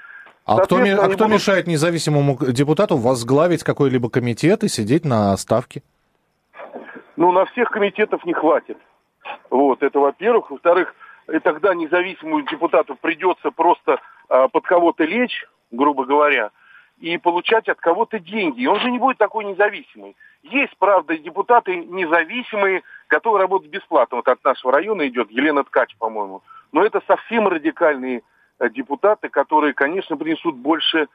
а 0.47 0.59
кто, 0.59 0.77
а 0.77 1.09
кто 1.09 1.25
будут... 1.25 1.29
мешает 1.29 1.67
независимому 1.67 2.37
депутату 2.53 2.99
возглавить 2.99 3.63
какой-либо 3.63 4.11
комитет 4.11 4.63
и 4.63 4.69
сидеть 4.69 5.05
на 5.05 5.35
ставке? 5.39 5.83
Ну, 7.17 7.33
на 7.33 7.47
всех 7.47 7.71
комитетов 7.71 8.25
не 8.27 8.35
хватит. 8.35 8.77
Вот, 9.51 9.83
это 9.83 9.99
во-первых. 9.99 10.51
Во-вторых, 10.51 10.95
и 11.33 11.39
тогда 11.39 11.75
независимому 11.75 12.43
депутату 12.43 12.97
придется 13.01 13.51
просто 13.51 14.01
а, 14.29 14.49
под 14.49 14.65
кого-то 14.65 15.05
лечь, 15.05 15.47
грубо 15.71 16.05
говоря, 16.05 16.51
и 16.99 17.17
получать 17.19 17.69
от 17.69 17.79
кого-то 17.81 18.19
деньги. 18.19 18.63
И 18.63 18.67
он 18.67 18.81
же 18.81 18.91
не 18.91 18.99
будет 18.99 19.19
такой 19.19 19.45
независимый. 19.45 20.17
Есть, 20.43 20.77
правда, 20.79 21.17
депутаты 21.17 21.77
независимые, 21.77 22.83
которые 23.09 23.43
работают 23.43 23.73
бесплатно. 23.73 24.17
Вот 24.17 24.29
от 24.29 24.45
нашего 24.45 24.73
района 24.73 25.09
идет 25.09 25.31
Елена 25.31 25.65
Ткач, 25.65 25.97
по-моему. 25.99 26.43
Но 26.73 26.85
это 26.85 27.03
совсем 27.07 27.49
радикальные 27.49 28.23
Э, 28.59 28.69
депутаты, 28.71 29.29
которые, 29.29 29.75
конечно, 29.75 30.17
принесут 30.17 30.57
больше, 30.57 31.09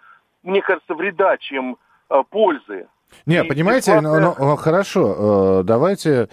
мне 0.43 0.61
кажется, 0.61 0.93
вреда, 0.93 1.37
чем 1.37 1.77
э, 2.09 2.23
пользы. 2.29 2.87
Не, 3.25 3.43
и 3.43 3.47
понимаете, 3.47 3.97
ситуация... 3.97 4.19
ну, 4.19 4.35
ну, 4.37 4.55
хорошо, 4.55 5.59
э, 5.59 5.63
давайте, 5.63 6.29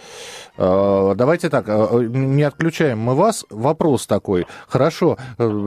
давайте 0.57 1.49
так, 1.49 1.67
не 1.67 2.43
отключаем 2.43 2.99
мы 2.99 3.15
вас. 3.15 3.45
Вопрос 3.49 4.07
такой. 4.07 4.47
Хорошо, 4.67 5.17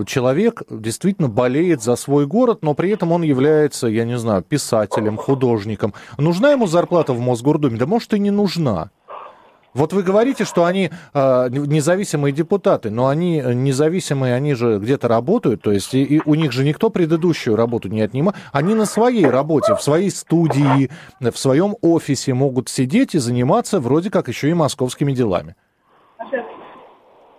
человек 0.06 0.62
действительно 0.70 1.28
болеет 1.28 1.82
за 1.82 1.96
свой 1.96 2.26
город, 2.26 2.60
но 2.62 2.74
при 2.74 2.90
этом 2.90 3.12
он 3.12 3.22
является, 3.22 3.86
я 3.86 4.04
не 4.04 4.18
знаю, 4.18 4.42
писателем, 4.42 5.16
художником. 5.16 5.94
Нужна 6.18 6.52
ему 6.52 6.66
зарплата 6.66 7.12
в 7.12 7.20
Мосгордуме? 7.20 7.78
Да 7.78 7.86
может 7.86 8.12
и 8.14 8.18
не 8.18 8.30
нужна. 8.30 8.90
Вот 9.74 9.92
вы 9.92 10.02
говорите, 10.02 10.44
что 10.44 10.64
они 10.64 10.90
э, 11.14 11.48
независимые 11.50 12.32
депутаты, 12.32 12.90
но 12.90 13.06
они 13.06 13.40
независимые, 13.40 14.34
они 14.34 14.54
же 14.54 14.78
где-то 14.78 15.08
работают, 15.08 15.62
то 15.62 15.70
есть 15.72 15.94
и, 15.94 16.02
и 16.02 16.20
у 16.24 16.34
них 16.34 16.52
же 16.52 16.64
никто 16.64 16.90
предыдущую 16.90 17.56
работу 17.56 17.88
не 17.88 18.02
отнимает. 18.02 18.36
Они 18.52 18.74
на 18.74 18.84
своей 18.84 19.26
работе, 19.26 19.74
в 19.74 19.82
своей 19.82 20.10
студии, 20.10 20.90
в 21.20 21.36
своем 21.36 21.76
офисе 21.82 22.34
могут 22.34 22.68
сидеть 22.68 23.14
и 23.14 23.18
заниматься 23.18 23.80
вроде 23.80 24.10
как 24.10 24.28
еще 24.28 24.50
и 24.50 24.54
московскими 24.54 25.12
делами. 25.12 25.54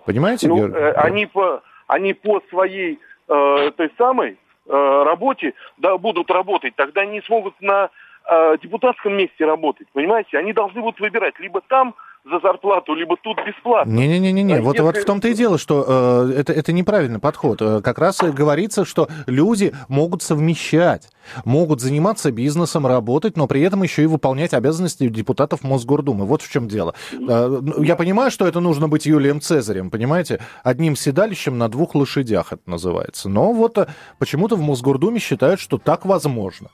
Понимаете, 0.06 0.48
ну, 0.48 0.68
Э, 0.68 0.94
они, 0.94 1.26
по, 1.26 1.62
они 1.88 2.14
по 2.14 2.42
своей 2.50 3.00
э, 3.28 3.72
той 3.76 3.92
самой 3.98 4.38
э, 4.66 5.04
работе 5.06 5.54
да, 5.78 5.98
будут 5.98 6.30
работать, 6.32 6.76
тогда 6.76 7.02
они 7.02 7.22
смогут 7.22 7.54
на 7.62 7.90
э, 8.30 8.58
депутатском 8.62 9.14
месте 9.14 9.46
работать, 9.46 9.88
понимаете? 9.94 10.38
Они 10.38 10.54
должны 10.54 10.82
будут 10.82 11.00
выбирать 11.00 11.40
либо 11.40 11.62
там, 11.62 11.96
за 12.24 12.40
зарплату, 12.40 12.94
либо 12.94 13.16
тут 13.18 13.38
бесплатно. 13.46 13.92
Не-не-не, 13.92 14.58
а 14.58 14.62
вот, 14.62 14.76
если... 14.76 14.84
вот 14.84 14.98
в 14.98 15.06
том-то 15.06 15.28
и 15.28 15.34
дело, 15.34 15.58
что 15.58 15.86
э, 15.88 16.34
это, 16.38 16.54
это 16.54 16.72
неправильный 16.72 17.20
подход. 17.20 17.62
Э, 17.62 17.82
как 17.82 17.98
раз 17.98 18.20
говорится, 18.20 18.86
что 18.86 19.08
люди 19.26 19.74
могут 19.88 20.22
совмещать, 20.22 21.10
могут 21.46 21.82
заниматься 21.82 22.32
бизнесом, 22.32 22.86
работать, 22.86 23.38
но 23.38 23.48
при 23.48 23.62
этом 23.62 23.82
еще 23.82 24.04
и 24.04 24.06
выполнять 24.06 24.54
обязанности 24.54 25.08
депутатов 25.10 25.64
Мосгордумы. 25.64 26.26
Вот 26.26 26.44
в 26.44 26.52
чем 26.52 26.68
дело. 26.68 26.94
Э, 27.12 27.60
ну, 27.62 27.82
я 27.82 27.96
понимаю, 27.96 28.30
что 28.30 28.46
это 28.48 28.60
нужно 28.60 28.88
быть 28.88 29.06
Юлием 29.06 29.42
Цезарем, 29.42 29.90
понимаете? 29.90 30.40
Одним 30.64 30.96
седалищем 30.96 31.58
на 31.58 31.70
двух 31.70 31.96
лошадях 31.96 32.54
это 32.54 32.70
называется. 32.70 33.30
Но 33.30 33.52
вот 33.52 33.80
э, 33.80 33.88
почему-то 34.20 34.56
в 34.56 34.62
Мосгордуме 34.62 35.20
считают, 35.20 35.60
что 35.60 35.80
так 35.80 36.06
возможно. 36.06 36.70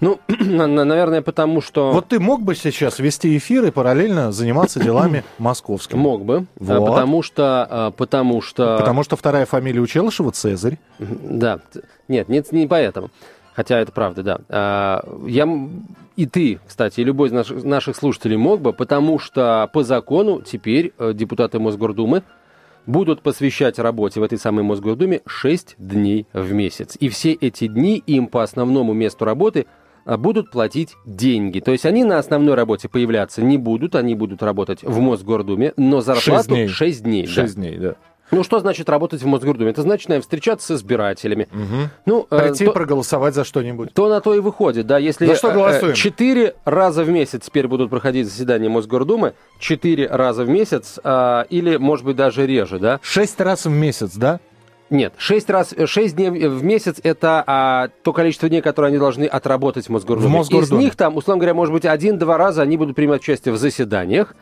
Ну, 0.00 0.20
наверное, 0.28 1.22
потому 1.22 1.60
что... 1.60 1.92
Вот 1.92 2.08
ты 2.08 2.20
мог 2.20 2.42
бы 2.42 2.54
сейчас 2.54 2.98
вести 2.98 3.36
эфир 3.36 3.64
и 3.64 3.70
параллельно 3.70 4.32
заниматься 4.32 4.80
делами 4.80 5.24
московскими? 5.38 5.98
Мог 5.98 6.24
бы, 6.24 6.46
а, 6.60 6.78
вот. 6.78 6.90
потому 6.90 7.22
что... 7.22 7.66
А, 7.68 7.90
потому 7.92 8.42
что... 8.42 8.76
Потому 8.78 9.02
что 9.02 9.16
вторая 9.16 9.46
фамилия 9.46 9.80
у 9.80 9.86
Челышева 9.86 10.32
Цезарь. 10.32 10.78
Да, 10.98 11.60
нет, 12.08 12.28
нет, 12.28 12.52
не 12.52 12.66
поэтому. 12.66 13.10
Хотя 13.54 13.78
это 13.78 13.90
правда, 13.90 14.22
да. 14.22 14.40
А, 14.48 15.18
я 15.26 15.48
и 16.16 16.26
ты, 16.26 16.60
кстати, 16.66 17.00
и 17.00 17.04
любой 17.04 17.28
из 17.28 17.32
наших, 17.32 17.64
наших 17.64 17.96
слушателей 17.96 18.36
мог 18.36 18.60
бы, 18.60 18.72
потому 18.72 19.18
что 19.18 19.68
по 19.72 19.82
закону 19.82 20.40
теперь 20.40 20.94
э, 20.98 21.12
депутаты 21.14 21.58
Мосгордумы 21.58 22.22
будут 22.86 23.20
посвящать 23.20 23.78
работе 23.78 24.20
в 24.20 24.22
этой 24.22 24.38
самой 24.38 24.62
Мосгордуме 24.64 25.20
6 25.26 25.74
дней 25.78 26.26
в 26.32 26.52
месяц. 26.52 26.96
И 27.00 27.10
все 27.10 27.32
эти 27.32 27.66
дни 27.66 28.02
им 28.06 28.28
по 28.28 28.42
основному 28.42 28.92
месту 28.92 29.24
работы– 29.24 29.66
будут 30.06 30.50
платить 30.50 30.96
деньги. 31.04 31.60
То 31.60 31.72
есть 31.72 31.84
они 31.84 32.04
на 32.04 32.18
основной 32.18 32.54
работе 32.54 32.88
появляться 32.88 33.42
не 33.42 33.58
будут, 33.58 33.94
они 33.94 34.14
будут 34.14 34.42
работать 34.42 34.82
в 34.82 34.98
Мосгордуме, 35.00 35.72
но 35.76 36.00
зарплату 36.00 36.44
6 36.44 36.48
дней. 36.48 36.68
6 36.68 37.02
дней. 37.02 37.26
6 37.26 37.54
да. 37.54 37.60
дней, 37.60 37.78
да. 37.78 37.94
Ну, 38.30 38.42
что 38.42 38.58
значит 38.58 38.88
работать 38.88 39.22
в 39.22 39.26
Мосгордуме? 39.26 39.70
Это 39.70 39.82
значит, 39.82 40.08
наверное, 40.08 40.22
встречаться 40.22 40.76
с 40.76 40.80
избирателями. 40.80 41.48
Угу. 41.52 41.90
Ну, 42.06 42.26
э, 42.30 42.38
Прийти 42.38 42.64
э, 42.64 42.66
то, 42.66 42.72
проголосовать 42.72 43.34
за 43.34 43.44
что-нибудь. 43.44 43.92
То 43.92 44.08
на 44.08 44.20
то 44.20 44.34
и 44.34 44.40
выходит, 44.40 44.86
да. 44.86 44.98
Если 44.98 45.26
за 45.26 45.36
что 45.36 45.52
голосуем? 45.52 45.94
Четыре 45.94 46.56
раза 46.64 47.04
в 47.04 47.08
месяц 47.08 47.44
теперь 47.44 47.68
будут 47.68 47.88
проходить 47.90 48.26
заседания 48.26 48.68
Мосгордумы, 48.68 49.34
четыре 49.60 50.08
раза 50.08 50.44
в 50.44 50.48
месяц, 50.48 50.98
э, 51.02 51.44
или, 51.50 51.76
может 51.76 52.04
быть, 52.04 52.16
даже 52.16 52.46
реже, 52.46 52.78
да? 52.78 52.98
Шесть 53.02 53.40
раз 53.40 53.66
в 53.66 53.70
месяц, 53.70 54.16
да? 54.16 54.40
Нет, 54.90 55.14
6, 55.16 55.50
раз, 55.50 55.74
6 55.84 56.16
дней 56.16 56.30
в 56.30 56.62
месяц 56.62 57.00
это 57.02 57.42
а, 57.46 57.88
то 58.02 58.12
количество 58.12 58.48
дней, 58.48 58.62
которые 58.62 58.90
они 58.90 58.98
должны 58.98 59.24
отработать 59.24 59.86
в 59.86 59.90
Мосгордуме. 59.90 60.28
В 60.28 60.32
Мосгордуме. 60.32 60.82
Из 60.82 60.84
них 60.84 60.96
там, 60.96 61.16
условно 61.16 61.40
говоря, 61.40 61.54
может 61.54 61.72
быть, 61.72 61.84
один-два 61.84 62.36
раза 62.38 62.62
они 62.62 62.76
будут 62.76 62.94
принимать 62.94 63.22
участие 63.22 63.52
в 63.52 63.58
заседаниях, 63.58 64.34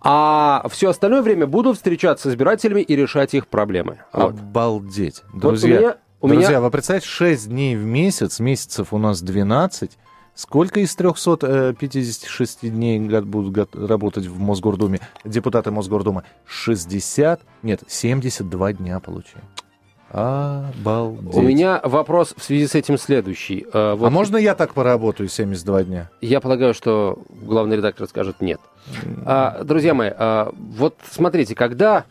а 0.00 0.64
все 0.70 0.90
остальное 0.90 1.22
время 1.22 1.46
будут 1.46 1.76
встречаться 1.76 2.28
с 2.28 2.32
избирателями 2.32 2.80
и 2.82 2.96
решать 2.96 3.34
их 3.34 3.48
проблемы. 3.48 3.98
Вот. 4.12 4.34
Обалдеть. 4.34 5.22
Друзья, 5.34 5.74
вот 5.74 5.80
у 5.80 5.80
меня, 5.80 5.96
у 6.20 6.28
друзья 6.28 6.48
меня... 6.50 6.60
вы 6.60 6.70
представляете, 6.70 7.08
6 7.08 7.48
дней 7.48 7.76
в 7.76 7.84
месяц, 7.84 8.40
месяцев 8.40 8.92
у 8.92 8.98
нас 8.98 9.20
12, 9.20 9.98
Сколько 10.32 10.80
из 10.80 10.94
356 10.96 12.58
э, 12.62 12.68
дней 12.68 12.98
будут 12.98 13.74
работать 13.76 14.26
в 14.26 14.38
Мосгордуме 14.38 15.00
депутаты 15.22 15.70
Мосгордумы? 15.70 16.22
60, 16.46 17.42
нет, 17.62 17.82
72 17.86 18.72
дня 18.72 19.00
получаем. 19.00 19.44
Обалдеть. 20.10 21.34
У 21.34 21.42
меня 21.42 21.80
вопрос 21.84 22.34
в 22.36 22.42
связи 22.42 22.66
с 22.66 22.74
этим 22.74 22.98
следующий. 22.98 23.66
А, 23.72 23.94
вот... 23.94 24.06
а 24.06 24.10
можно 24.10 24.36
я 24.36 24.54
так 24.54 24.74
поработаю 24.74 25.28
72 25.28 25.84
дня? 25.84 26.10
Я 26.20 26.40
полагаю, 26.40 26.74
что 26.74 27.22
главный 27.30 27.76
редактор 27.76 28.08
скажет 28.08 28.40
нет. 28.40 28.60
А, 29.24 29.62
друзья 29.62 29.94
мои, 29.94 30.10
а, 30.16 30.52
вот 30.56 30.96
смотрите, 31.10 31.54
когда 31.54 32.04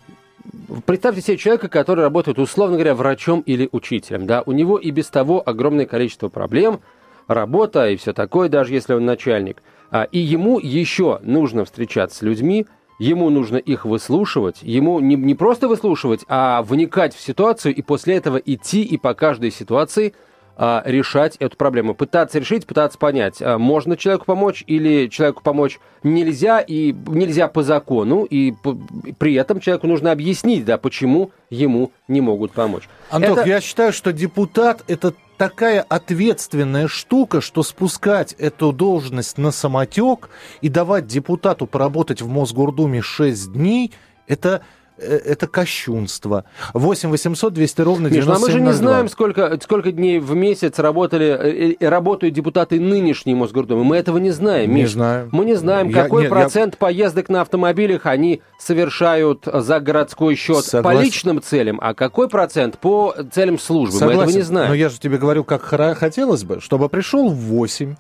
Представьте 0.86 1.22
себе 1.22 1.38
человека, 1.38 1.68
который 1.68 2.02
работает, 2.02 2.40
условно 2.40 2.76
говоря, 2.76 2.96
врачом 2.96 3.42
или 3.42 3.70
учителем. 3.72 4.26
Да? 4.26 4.42
У 4.46 4.52
него 4.52 4.78
и 4.78 4.90
без 4.92 5.08
того 5.08 5.44
огромное 5.46 5.86
количество 5.86 6.30
проблем, 6.30 6.82
работа 7.28 7.90
и 7.90 7.98
все 7.98 8.14
такое, 8.14 8.50
даже 8.50 8.74
если 8.74 8.94
он 8.94 9.06
начальник. 9.06 9.62
А, 9.92 10.04
и 10.04 10.20
ему 10.20 10.60
еще 10.60 11.20
нужно 11.24 11.66
встречаться 11.66 12.18
с 12.18 12.22
людьми, 12.22 12.68
ему 13.00 13.30
нужно 13.30 13.58
их 13.58 13.86
выслушивать, 13.86 14.58
ему 14.62 15.00
не, 15.00 15.16
не 15.16 15.34
просто 15.34 15.68
выслушивать, 15.68 16.26
а 16.28 16.62
вникать 16.62 17.16
в 17.16 17.22
ситуацию 17.22 17.74
и 17.74 17.82
после 17.82 18.16
этого 18.16 18.38
идти 18.38 18.84
и 18.84 18.98
по 18.98 19.14
каждой 19.14 19.52
ситуации 19.52 20.14
а, 20.62 20.84
решать 20.86 21.38
эту 21.38 21.56
проблему. 21.56 21.96
Пытаться 21.96 22.38
решить, 22.38 22.68
пытаться 22.68 22.98
понять, 22.98 23.42
а, 23.42 23.58
можно 23.58 23.96
человеку 23.96 24.26
помочь 24.26 24.66
или 24.68 25.08
человеку 25.08 25.42
помочь 25.42 25.80
нельзя, 26.04 26.60
и 26.60 26.94
нельзя 27.08 27.48
по 27.48 27.64
закону, 27.64 28.26
и 28.26 28.52
по, 28.52 28.78
при 29.18 29.36
этом 29.36 29.62
человеку 29.62 29.88
нужно 29.88 30.12
объяснить, 30.12 30.66
да, 30.66 30.78
почему 30.78 31.32
ему 31.50 31.92
не 32.10 32.20
могут 32.20 32.52
помочь. 32.52 32.90
Антох, 33.10 33.40
это... 33.40 33.48
я 33.48 33.62
считаю, 33.62 33.94
что 33.94 34.12
депутат– 34.12 34.84
это 34.88 35.14
такая 35.40 35.82
ответственная 35.82 36.90
штука, 36.90 37.40
что 37.40 37.64
спускать 37.64 38.34
эту 38.34 38.74
должность 38.74 39.38
на 39.38 39.52
самотек 39.52 40.30
и 40.62 40.68
давать 40.68 41.08
депутату 41.08 41.66
поработать 41.66 42.22
в 42.22 42.28
Мосгордуме 42.28 43.02
6 43.02 43.54
дней– 43.54 43.92
Это 44.30 44.62
это 45.02 45.48
кощунство. 45.48 46.46
8 46.74 47.10
800 47.10 47.54
200 47.54 47.82
ровно 47.82 48.10
9702. 48.10 48.18
Миш, 48.20 48.26
ну 48.26 48.34
а 48.34 48.40
мы 48.40 48.52
же 48.52 48.62
не 48.62 48.74
знаем, 48.74 49.10
сколько, 49.10 49.60
сколько 49.64 49.92
дней 49.92 50.20
в 50.20 50.36
месяц 50.36 50.80
работали, 50.80 51.28
э, 51.28 51.76
э, 51.80 51.88
работают 51.90 52.36
депутаты 52.36 52.80
нынешней 52.80 53.36
Мосгордумы. 53.36 53.84
Мы 53.84 53.98
этого 53.98 54.18
не 54.18 54.32
знаем, 54.32 54.74
Не 54.74 54.82
Миш. 54.84 54.92
знаю. 54.92 55.30
Мы 55.32 55.46
не 55.46 55.56
знаем, 55.56 55.90
Я- 55.90 56.04
какой 56.04 56.24
нет, 56.24 56.32
процент 56.32 56.78
поездок 56.78 57.30
на 57.30 57.42
автомобилях 57.42 58.06
они 58.06 58.42
совершают 58.60 59.46
за 59.46 59.80
городской 59.80 60.36
счет 60.36 60.66
Согласен. 60.66 61.00
по 61.00 61.04
личным 61.04 61.42
целям, 61.42 61.80
а 61.82 61.94
какой 61.94 62.30
процент 62.30 62.78
по 62.78 63.16
целям 63.32 63.58
службы. 63.60 64.06
Мы 64.06 64.14
этого 64.14 64.30
не 64.30 64.42
знаем. 64.42 64.70
Но 64.70 64.76
я 64.76 64.90
же 64.90 65.00
тебе 65.00 65.18
говорю, 65.18 65.44
как 65.44 65.62
хотелось 65.64 66.44
бы, 66.44 66.60
чтобы 66.62 66.90
пришел 66.90 67.30
в 67.30 67.36
8, 67.36 67.96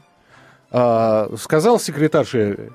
а, 0.71 1.29
сказал 1.37 1.79
секретарше, 1.79 2.71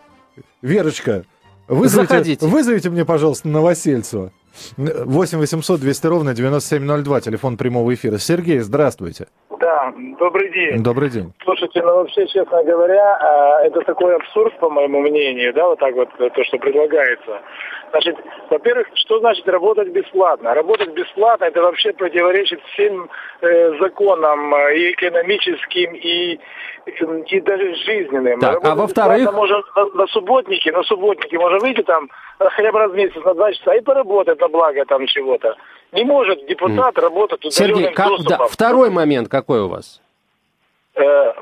Верочка, 0.63 1.25
вызовите, 1.69 2.09
Заходите. 2.15 2.47
вызовите 2.47 2.91
мне, 2.91 3.05
пожалуйста, 3.05 3.49
Новосельцева. 3.49 4.31
8 4.77 5.39
800 5.39 5.81
200 5.81 6.07
ровно 6.07 6.35
9702, 6.35 7.21
телефон 7.21 7.57
прямого 7.57 7.93
эфира. 7.93 8.19
Сергей, 8.19 8.61
здравствуйте. 8.61 9.27
Да, 9.59 9.93
добрый 10.19 10.53
день. 10.53 10.83
Добрый 10.83 11.11
день. 11.11 11.33
Слушайте, 11.43 11.83
ну 11.83 11.97
вообще, 11.97 12.27
честно 12.27 12.63
говоря, 12.65 13.17
а, 13.17 13.65
это 13.65 13.81
такой 13.81 14.15
абсурд, 14.15 14.59
по 14.59 14.69
моему 14.69 15.01
мнению, 15.01 15.53
да, 15.55 15.67
вот 15.67 15.79
так 15.79 15.95
вот, 15.95 16.09
э, 16.19 16.31
то, 16.31 16.45
что 16.45 16.59
предлагается. 16.59 17.41
Значит, 17.91 18.17
во-первых, 18.51 18.89
что 18.95 19.21
значит 19.21 19.49
работать 19.49 19.89
бесплатно? 19.89 20.53
Работать 20.53 20.91
бесплатно, 20.93 21.45
это 21.45 21.63
вообще 21.63 21.93
противоречит 21.93 22.61
всем 22.73 23.09
э, 23.41 23.79
законам 23.81 24.55
э, 24.55 24.77
и 24.77 24.93
экономическим, 24.93 25.95
и, 25.95 26.39
и 26.87 27.41
даже 27.41 27.75
жизненным. 27.77 28.41
Так, 28.41 28.51
а 28.51 28.69
Работать 28.71 28.79
во-вторых? 28.79 29.33
Можно 29.33 29.63
на, 29.77 29.85
на 29.87 30.07
субботнике, 30.09 30.73
на 30.73 30.83
субботнике 30.83 31.39
можно 31.39 31.59
выйти 31.59 31.83
там 31.83 32.09
э, 32.41 32.45
хотя 32.51 32.73
бы 32.73 32.79
раз 32.79 32.91
в 32.93 32.95
месяц 32.95 33.17
на 33.25 33.35
два 33.35 33.53
часа 33.53 33.75
и 33.75 33.81
поработать 33.81 34.41
на 34.41 34.49
благо 34.49 34.85
там 34.85 35.07
чего-то. 35.07 35.57
Не 35.93 36.05
может 36.05 36.47
депутат 36.47 36.99
работать 36.99 37.45
удаленным 37.45 37.77
Сергей, 37.79 37.95
как- 37.95 38.11
да, 38.29 38.47
второй 38.47 38.91
момент 38.91 39.29
какой 39.29 39.61
у 39.63 39.69
вас? 39.69 40.01
Э, 40.97 41.33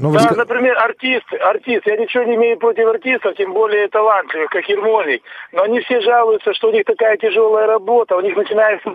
Ну, 0.00 0.10
вы 0.10 0.18
да, 0.18 0.24
ска- 0.30 0.36
например, 0.36 0.76
артист, 0.78 1.24
артист, 1.40 1.86
я 1.86 1.96
ничего 1.96 2.22
не 2.24 2.36
имею 2.36 2.56
против 2.58 2.86
артистов, 2.86 3.34
тем 3.36 3.52
более 3.52 3.88
талантливых, 3.88 4.48
как 4.50 4.68
Ермольник, 4.68 5.22
но 5.52 5.62
они 5.62 5.80
все 5.80 6.00
жалуются, 6.00 6.54
что 6.54 6.68
у 6.68 6.72
них 6.72 6.84
такая 6.84 7.16
тяжелая 7.16 7.66
работа, 7.66 8.16
у 8.16 8.20
них 8.20 8.36
начинаются 8.36 8.90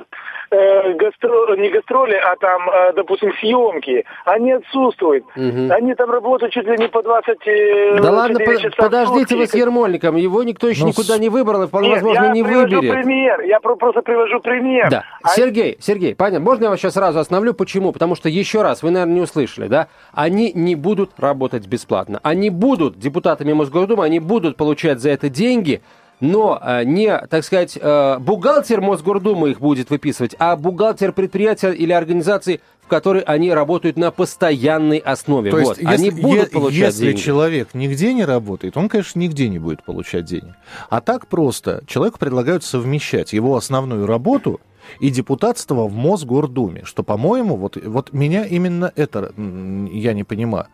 э, 0.54 0.94
гастро- 0.94 1.58
не 1.58 1.70
гастроли, 1.70 2.14
а 2.16 2.36
там, 2.38 2.70
э, 2.70 2.94
допустим, 2.94 3.32
съемки, 3.40 4.06
они 4.26 4.52
отсутствуют, 4.54 5.26
Мгм. 5.36 5.72
они 5.72 5.96
там 5.96 6.10
работают 6.12 6.54
чуть 6.54 6.66
ли 6.68 6.78
не 6.78 6.88
по 6.88 7.02
20 7.04 7.38
э, 7.48 7.98
Да 8.02 8.12
ладно, 8.12 8.38
24 8.40 8.56
по- 8.56 8.62
часа 8.62 8.76
подождите 8.84 9.36
вы 9.36 9.48
с 9.48 9.54
Ермольником, 9.54 10.16
его 10.16 10.44
никто 10.44 10.68
еще 10.70 10.82
Ну, 10.84 10.88
никуда 10.90 11.16
с- 11.16 11.20
не 11.20 11.30
выбрал 11.30 11.64
и 11.64 11.68
вполне 11.68 11.90
Нет, 11.90 11.96
возможно 12.02 12.24
я 12.26 12.32
не 12.32 12.44
привожу 12.44 12.76
выберет. 12.78 12.94
пример, 12.94 13.42
я 13.42 13.60
про- 13.60 13.76
просто 13.76 14.02
привожу 14.02 14.40
пример. 14.40 14.90
Да. 14.90 15.04
А 15.24 15.30
Сергей, 15.30 15.78
Сергей, 15.80 16.16
понятно. 16.16 16.40
Можно 16.46 16.66
я 16.66 16.70
вас 16.70 16.80
сейчас 16.80 16.94
сразу 16.94 17.20
остановлю? 17.20 17.54
Почему? 17.54 17.92
Потому 17.92 18.16
что, 18.16 18.30
еще 18.30 18.62
раз, 18.62 18.84
вы, 18.84 18.92
наверное, 18.92 19.16
не 19.16 19.22
услышали, 19.22 19.68
да? 19.68 19.88
Они 20.14 20.52
не 20.54 20.76
будут 20.76 21.12
работать 21.18 21.66
бесплатно. 21.68 22.20
Они 22.24 22.50
будут 22.50 22.98
депутатами 23.00 23.54
Мосгордумы, 23.54 24.04
они 24.06 24.20
будут 24.20 24.58
получать 24.58 25.00
за 25.00 25.10
это 25.12 25.30
деньги, 25.30 25.82
но 26.24 26.58
э, 26.62 26.86
не, 26.86 27.18
так 27.28 27.44
сказать, 27.44 27.78
э, 27.80 28.18
бухгалтер 28.20 28.80
Мосгордумы 28.80 29.52
их 29.52 29.60
будет 29.60 29.90
выписывать, 29.90 30.36
а 30.40 30.56
бухгалтер 30.56 31.12
предприятия 31.12 31.72
или 31.72 31.92
организации, 31.92 32.62
в 32.82 32.88
которой 32.88 33.24
они 33.24 33.52
работают 33.52 33.98
на 33.98 34.10
постоянной 34.10 35.00
основе. 35.00 35.52
То 35.52 35.58
вот. 35.58 35.78
есть, 35.78 35.86
они 35.86 36.06
если, 36.06 36.22
будут 36.22 36.52
получать 36.52 36.80
если 36.80 37.06
деньги. 37.08 37.20
человек 37.20 37.70
нигде 37.74 38.14
не 38.14 38.24
работает, 38.24 38.78
он, 38.78 38.88
конечно, 38.88 39.20
нигде 39.20 39.50
не 39.50 39.60
будет 39.60 39.84
получать 39.84 40.24
денег. 40.24 40.56
А 40.90 41.02
так 41.02 41.28
просто 41.28 41.84
человеку 41.88 42.20
предлагают 42.20 42.64
совмещать 42.64 43.34
его 43.34 43.58
основную 43.58 44.06
работу 44.06 44.62
и 45.02 45.10
депутатство 45.10 45.90
в 45.90 45.94
Мосгордуме, 45.94 46.84
что, 46.86 47.04
по-моему, 47.04 47.58
вот, 47.58 47.76
вот 47.76 48.14
меня 48.14 48.46
именно 48.46 48.94
это 48.96 49.34
я 49.36 50.14
не 50.14 50.24
понимаю. 50.24 50.68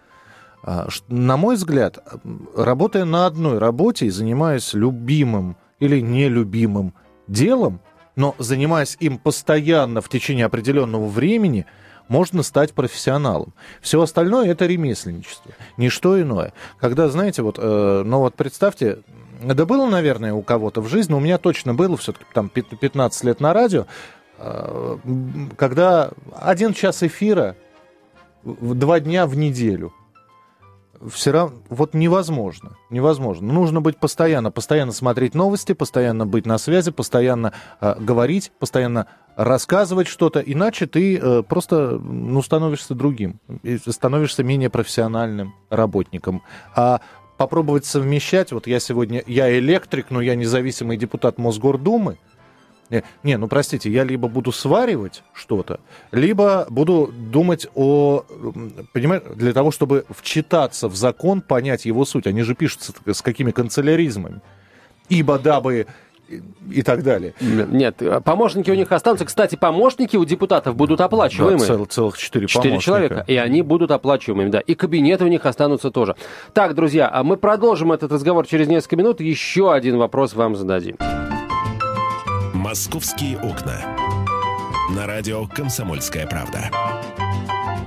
А, 0.64 0.88
На 1.08 1.38
мой 1.38 1.56
взгляд, 1.56 2.00
работая 2.56 3.06
на 3.06 3.26
одной 3.26 3.58
работе 3.58 4.08
и 4.08 4.10
занимаясь 4.10 4.74
любимым 4.74 5.56
или 5.80 6.02
нелюбимым 6.02 6.94
делом, 7.28 7.80
но 8.16 8.36
занимаясь 8.38 8.98
им 9.00 9.18
постоянно 9.18 10.02
в 10.02 10.10
течение 10.10 10.46
определенного 10.46 11.08
времени, 11.08 11.66
можно 12.10 12.44
стать 12.44 12.74
профессионалом. 12.74 13.54
Все 13.82 14.02
остальное 14.02 14.50
это 14.50 14.66
ремесленничество, 14.66 15.52
ничто 15.78 16.20
иное. 16.22 16.54
Когда, 16.80 17.08
знаете, 17.08 17.44
вот, 17.44 17.58
э, 17.60 18.04
ну 18.06 18.20
вот 18.20 18.36
представьте, 18.36 19.00
да 19.42 19.66
было, 19.66 19.88
наверное, 19.88 20.34
у 20.34 20.42
кого-то 20.42 20.82
в 20.82 20.90
жизни, 20.90 21.14
у 21.14 21.20
меня 21.20 21.38
точно 21.38 21.74
было, 21.74 21.96
все-таки 21.96 22.26
там 22.34 22.50
пят- 22.50 22.78
15 22.78 23.24
лет 23.24 23.40
на 23.40 23.54
радио, 23.54 23.86
э, 24.40 24.98
когда 25.56 26.10
один 26.36 26.74
час 26.74 27.04
эфира 27.04 27.56
два 28.44 29.00
дня 29.00 29.26
в 29.28 29.38
неделю. 29.38 29.94
Все 31.08 31.32
равно, 31.32 31.58
вот 31.70 31.94
невозможно, 31.94 32.76
невозможно. 32.90 33.48
Ну, 33.48 33.54
Нужно 33.62 33.80
быть 33.80 33.98
постоянно, 33.98 34.52
постоянно 34.52 34.92
смотреть 34.92 35.34
новости, 35.34 35.74
постоянно 35.74 36.26
быть 36.26 36.46
на 36.46 36.58
связи, 36.58 36.92
постоянно 36.92 37.54
э, 37.80 37.96
говорить, 38.00 38.52
постоянно 38.60 39.08
рассказывать 39.38 40.08
что-то, 40.08 40.40
иначе 40.40 40.88
ты 40.88 41.18
э, 41.18 41.44
просто, 41.44 41.98
ну, 42.00 42.42
становишься 42.42 42.96
другим, 42.96 43.40
становишься 43.88 44.44
менее 44.44 44.70
профессиональным 44.70 45.56
работником. 45.70 46.44
А 46.76 47.00
попробовать 47.38 47.86
совмещать, 47.86 48.52
вот 48.52 48.68
я 48.68 48.82
сегодня, 48.82 49.24
я 49.26 49.58
электрик, 49.58 50.08
но 50.10 50.20
я 50.20 50.36
независимый 50.36 50.98
депутат 50.98 51.38
Мосгордумы, 51.38 52.18
не, 52.90 53.04
не, 53.24 53.38
ну 53.38 53.48
простите, 53.48 53.90
я 53.92 54.04
либо 54.04 54.28
буду 54.28 54.52
сваривать 54.52 55.24
что-то, 55.34 55.80
либо 56.12 56.66
буду 56.70 57.12
думать 57.14 57.68
о, 57.76 58.24
понимаешь, 58.94 59.24
для 59.36 59.54
того, 59.54 59.72
чтобы 59.72 60.06
вчитаться 60.10 60.88
в 60.88 60.96
закон, 60.96 61.42
понять 61.42 61.86
его 61.86 62.06
суть. 62.06 62.28
Они 62.28 62.42
же 62.44 62.56
пишутся 62.56 62.94
с 63.06 63.22
какими 63.22 63.52
канцеляризмами. 63.52 64.42
Ибо, 65.10 65.40
дабы 65.40 65.88
и- 66.70 66.84
так 66.84 67.02
далее. 67.04 67.34
Нет, 67.42 68.02
помощники 68.24 68.70
у 68.70 68.76
них 68.76 68.92
останутся. 68.92 69.26
Кстати, 69.26 69.56
помощники 69.56 70.16
у 70.16 70.26
депутатов 70.26 70.76
будут 70.76 71.00
Да, 71.00 71.06
оплачиваемые. 71.06 71.66
цел- 71.66 71.86
целых 71.86 72.18
четыре 72.18 72.46
Четыре 72.48 72.78
человека, 72.78 73.24
и 73.28 73.36
они 73.36 73.64
будут 73.64 73.90
оплачиваемыми, 73.90 74.50
да. 74.52 74.60
И 74.60 74.76
кабинеты 74.76 75.26
у 75.26 75.28
них 75.28 75.46
останутся 75.48 75.90
тоже. 75.90 76.16
Так, 76.54 76.76
друзья, 76.76 77.10
а 77.12 77.24
мы 77.24 77.38
продолжим 77.38 77.92
этот 77.92 78.12
разговор 78.12 78.46
через 78.46 78.68
несколько 78.68 78.96
минут. 78.98 79.22
Еще 79.22 79.74
один 79.74 79.98
вопрос 79.98 80.34
вам 80.36 80.56
зададим. 80.56 80.98
«Московские 82.54 83.38
окна». 83.38 83.80
На 84.96 85.06
радио 85.06 85.46
«Комсомольская 85.48 86.26
правда». 86.26 86.72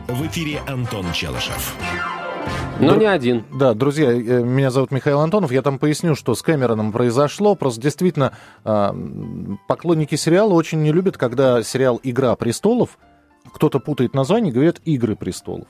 В 0.06 0.26
эфире 0.26 0.60
Антон 0.68 1.12
Челышев. 1.12 1.74
Но 2.80 2.94
Дру- 2.94 2.98
не 2.98 3.06
один. 3.06 3.44
Да, 3.52 3.74
друзья, 3.74 4.12
э, 4.12 4.42
меня 4.42 4.70
зовут 4.70 4.90
Михаил 4.90 5.20
Антонов. 5.20 5.52
Я 5.52 5.62
там 5.62 5.78
поясню, 5.78 6.14
что 6.14 6.34
с 6.34 6.42
Кэмероном 6.42 6.92
произошло. 6.92 7.54
Просто 7.54 7.80
действительно 7.80 8.32
а, 8.64 8.94
поклонники 9.68 10.14
сериала 10.14 10.52
очень 10.52 10.82
не 10.82 10.92
любят, 10.92 11.16
когда 11.16 11.62
сериал 11.62 12.00
«Игра 12.02 12.34
престолов» 12.36 12.98
кто-то 13.52 13.80
путает 13.80 14.14
название 14.14 14.50
и 14.50 14.54
говорит 14.54 14.80
«Игры 14.84 15.16
престолов». 15.16 15.66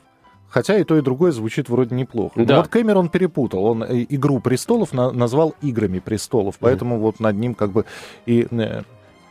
Хотя 0.52 0.76
и 0.76 0.84
то, 0.84 0.98
и 0.98 1.00
другое 1.00 1.32
звучит 1.32 1.70
вроде 1.70 1.94
неплохо. 1.96 2.34
Но 2.36 2.44
Да. 2.44 2.56
вот 2.58 2.68
Кэмерон 2.68 3.08
перепутал. 3.08 3.64
Он 3.64 3.82
э, 3.82 4.04
«Игру 4.10 4.38
престолов» 4.38 4.92
на- 4.92 5.10
назвал 5.10 5.54
«Играми 5.62 5.98
престолов». 5.98 6.56
Поэтому 6.60 6.98
вот 7.00 7.20
над 7.20 7.36
ним 7.36 7.54
как 7.54 7.70
бы 7.72 7.86
и 8.26 8.46
э, 8.50 8.82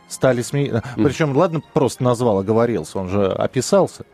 стали 0.08 0.42
смеяться. 0.42 0.82
Причем, 0.96 1.36
ладно, 1.36 1.62
просто 1.74 2.02
назвал, 2.02 2.38
оговорился. 2.40 2.98
Он 2.98 3.08
же 3.08 3.26
описался. 3.26 4.04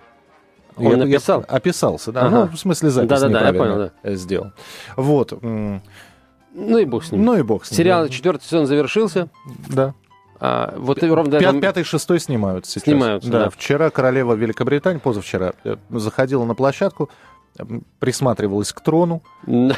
Он 0.76 0.98
написал? 0.98 1.44
описался, 1.48 2.12
да. 2.12 2.26
Ага. 2.26 2.44
Ну, 2.50 2.56
в 2.56 2.60
смысле, 2.60 2.90
запись 2.90 3.08
Да-да-да, 3.08 3.40
я 3.40 3.50
неправильно 3.52 3.74
понял, 3.76 3.90
э, 4.02 4.14
сделал. 4.14 4.52
Вот. 4.96 5.32
Ну 5.42 6.78
и 6.78 6.84
бог 6.84 7.04
с 7.04 7.10
ним. 7.12 7.24
Ну 7.24 7.36
и 7.38 7.42
бог 7.42 7.64
с 7.64 7.70
ним. 7.70 7.76
Сериал 7.78 8.02
да. 8.04 8.08
четвертый 8.10 8.44
сезон 8.44 8.66
завершился. 8.66 9.28
Да. 9.68 9.94
А, 10.40 10.74
вот 10.76 11.02
и 11.02 11.06
ровно 11.08 11.32
Пят- 11.32 11.42
этого- 11.42 11.60
Пятый, 11.60 11.84
шестой 11.84 12.20
снимаются 12.20 12.72
сейчас. 12.72 12.84
Снимаются, 12.84 13.30
да. 13.30 13.50
Вчера 13.50 13.90
королева 13.90 14.34
Великобритании, 14.34 15.00
позавчера, 15.00 15.52
э, 15.64 15.76
заходила 15.90 16.44
на 16.44 16.54
площадку, 16.54 17.10
э, 17.58 17.64
присматривалась 17.98 18.72
к 18.72 18.80
трону. 18.80 19.22
Ну, 19.46 19.72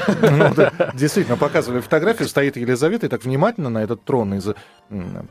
да, 0.55 0.73
Действительно, 0.95 1.37
показывали 1.39 1.81
фотографию, 1.81 2.29
стоит 2.29 2.57
Елизавета 2.57 3.07
и 3.07 3.09
так 3.09 3.25
внимательно 3.25 3.71
на 3.71 3.83
этот 3.83 4.05
трон 4.05 4.35
из 4.35 4.49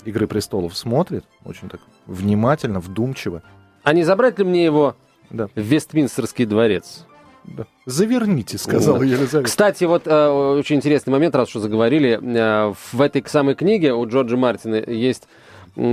«Игры 0.05 0.25
престолов» 0.27 0.75
смотрит. 0.75 1.25
Очень 1.45 1.69
так 1.69 1.81
внимательно, 2.07 2.79
вдумчиво. 2.79 3.43
А 3.83 3.93
не 3.93 4.03
забрать 4.03 4.39
ли 4.39 4.45
мне 4.45 4.65
его 4.65 4.95
Да. 5.29 5.47
в 5.55 5.59
Вестминстерский 5.59 6.45
дворец? 6.45 7.05
Заверните, 7.85 8.57
сказала. 8.57 9.01
Елизавета. 9.01 9.43
Кстати, 9.43 9.83
вот 9.85 10.03
э, 10.05 10.27
очень 10.57 10.77
интересный 10.77 11.11
момент, 11.11 11.35
раз 11.35 11.49
что 11.49 11.59
заговорили. 11.59 12.19
Э, 12.21 12.73
в 12.91 13.01
этой 13.01 13.23
самой 13.27 13.55
книге 13.55 13.93
у 13.93 14.07
Джорджа 14.07 14.37
Мартина 14.37 14.75
есть 14.75 15.27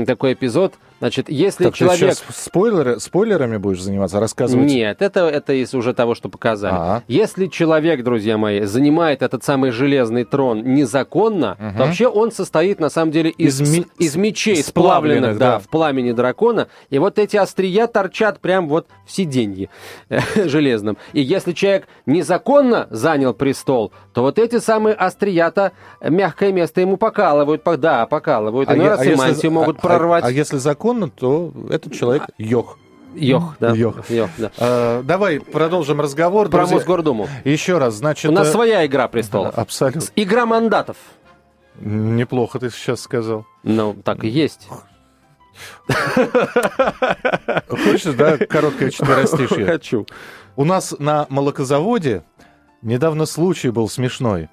такой 0.06 0.32
эпизод, 0.32 0.74
Значит, 0.98 1.28
если 1.28 1.64
так 1.64 1.74
человек... 1.74 2.16
Ты 2.16 2.32
спойлеры, 2.32 3.00
спойлерами 3.00 3.58
будешь 3.58 3.82
заниматься, 3.82 4.18
рассказывать? 4.18 4.66
Нет, 4.66 5.02
это, 5.02 5.20
это 5.28 5.52
из 5.52 5.74
уже 5.74 5.92
того, 5.92 6.14
что 6.14 6.28
показали. 6.28 6.74
А-а. 6.74 7.02
Если 7.06 7.46
человек, 7.48 8.02
друзья 8.02 8.38
мои, 8.38 8.62
занимает 8.62 9.22
этот 9.22 9.44
самый 9.44 9.72
железный 9.72 10.24
трон 10.24 10.62
незаконно, 10.62 11.52
угу. 11.52 11.78
то 11.78 11.84
вообще 11.84 12.08
он 12.08 12.32
состоит, 12.32 12.80
на 12.80 12.88
самом 12.88 13.12
деле, 13.12 13.30
из, 13.30 13.60
из, 13.60 13.76
ми... 13.76 13.86
из 13.98 14.16
мечей, 14.16 14.62
сплавленных, 14.62 14.66
сплавленных 14.66 15.38
да, 15.38 15.52
да, 15.52 15.58
в 15.58 15.68
пламени 15.68 16.12
дракона, 16.12 16.68
и 16.88 16.98
вот 16.98 17.18
эти 17.18 17.36
острия 17.36 17.86
торчат 17.86 18.40
прям 18.40 18.68
вот 18.68 18.86
в 19.04 19.12
сиденье 19.12 19.68
железном. 20.36 20.96
И 21.12 21.20
если 21.20 21.52
человек 21.52 21.88
незаконно 22.06 22.86
занял 22.90 23.34
престол, 23.34 23.92
то 24.14 24.22
вот 24.22 24.38
эти 24.38 24.58
самые 24.58 24.94
острия-то 24.94 25.72
мягкое 26.00 26.52
место 26.52 26.80
ему 26.80 26.96
покалывают, 26.96 27.62
да, 27.78 28.06
покалывают, 28.06 28.70
а, 28.70 28.74
раз 28.74 29.00
а 29.00 29.04
и 29.04 29.08
если, 29.10 29.48
могут 29.48 29.78
а, 29.78 29.82
прорвать. 29.82 30.24
А, 30.24 30.28
а 30.28 30.30
если 30.30 30.56
законно, 30.86 31.10
то 31.10 31.52
этот 31.70 31.92
человек 31.94 32.24
йох. 32.38 32.78
Йох, 33.14 33.56
да. 33.60 33.72
Йох. 33.74 34.10
Йох 34.10 34.30
да. 34.38 34.50
А, 34.58 35.02
давай 35.02 35.40
продолжим 35.40 36.00
разговор. 36.00 36.48
Про 36.48 36.58
друзья. 36.60 36.76
Мосгордуму. 36.76 37.28
Еще 37.44 37.78
раз, 37.78 37.94
значит... 37.94 38.30
У 38.30 38.34
нас 38.34 38.48
э... 38.48 38.52
своя 38.52 38.84
игра 38.86 39.08
престолов. 39.08 39.58
Абсолютно. 39.58 40.02
Игра 40.16 40.44
мандатов. 40.44 40.96
Неплохо 41.80 42.58
ты 42.58 42.70
сейчас 42.70 43.00
сказал. 43.00 43.46
Ну, 43.62 43.96
так 44.04 44.24
и 44.24 44.28
есть. 44.28 44.68
Хочешь, 47.68 48.14
да, 48.14 48.36
короткое 48.36 48.90
четверостишье? 48.90 49.64
Хочу. 49.64 50.06
У 50.56 50.64
нас 50.64 50.94
на 50.98 51.26
молокозаводе 51.30 52.22
недавно 52.82 53.24
случай 53.24 53.70
был 53.70 53.88
смешной. 53.88 54.48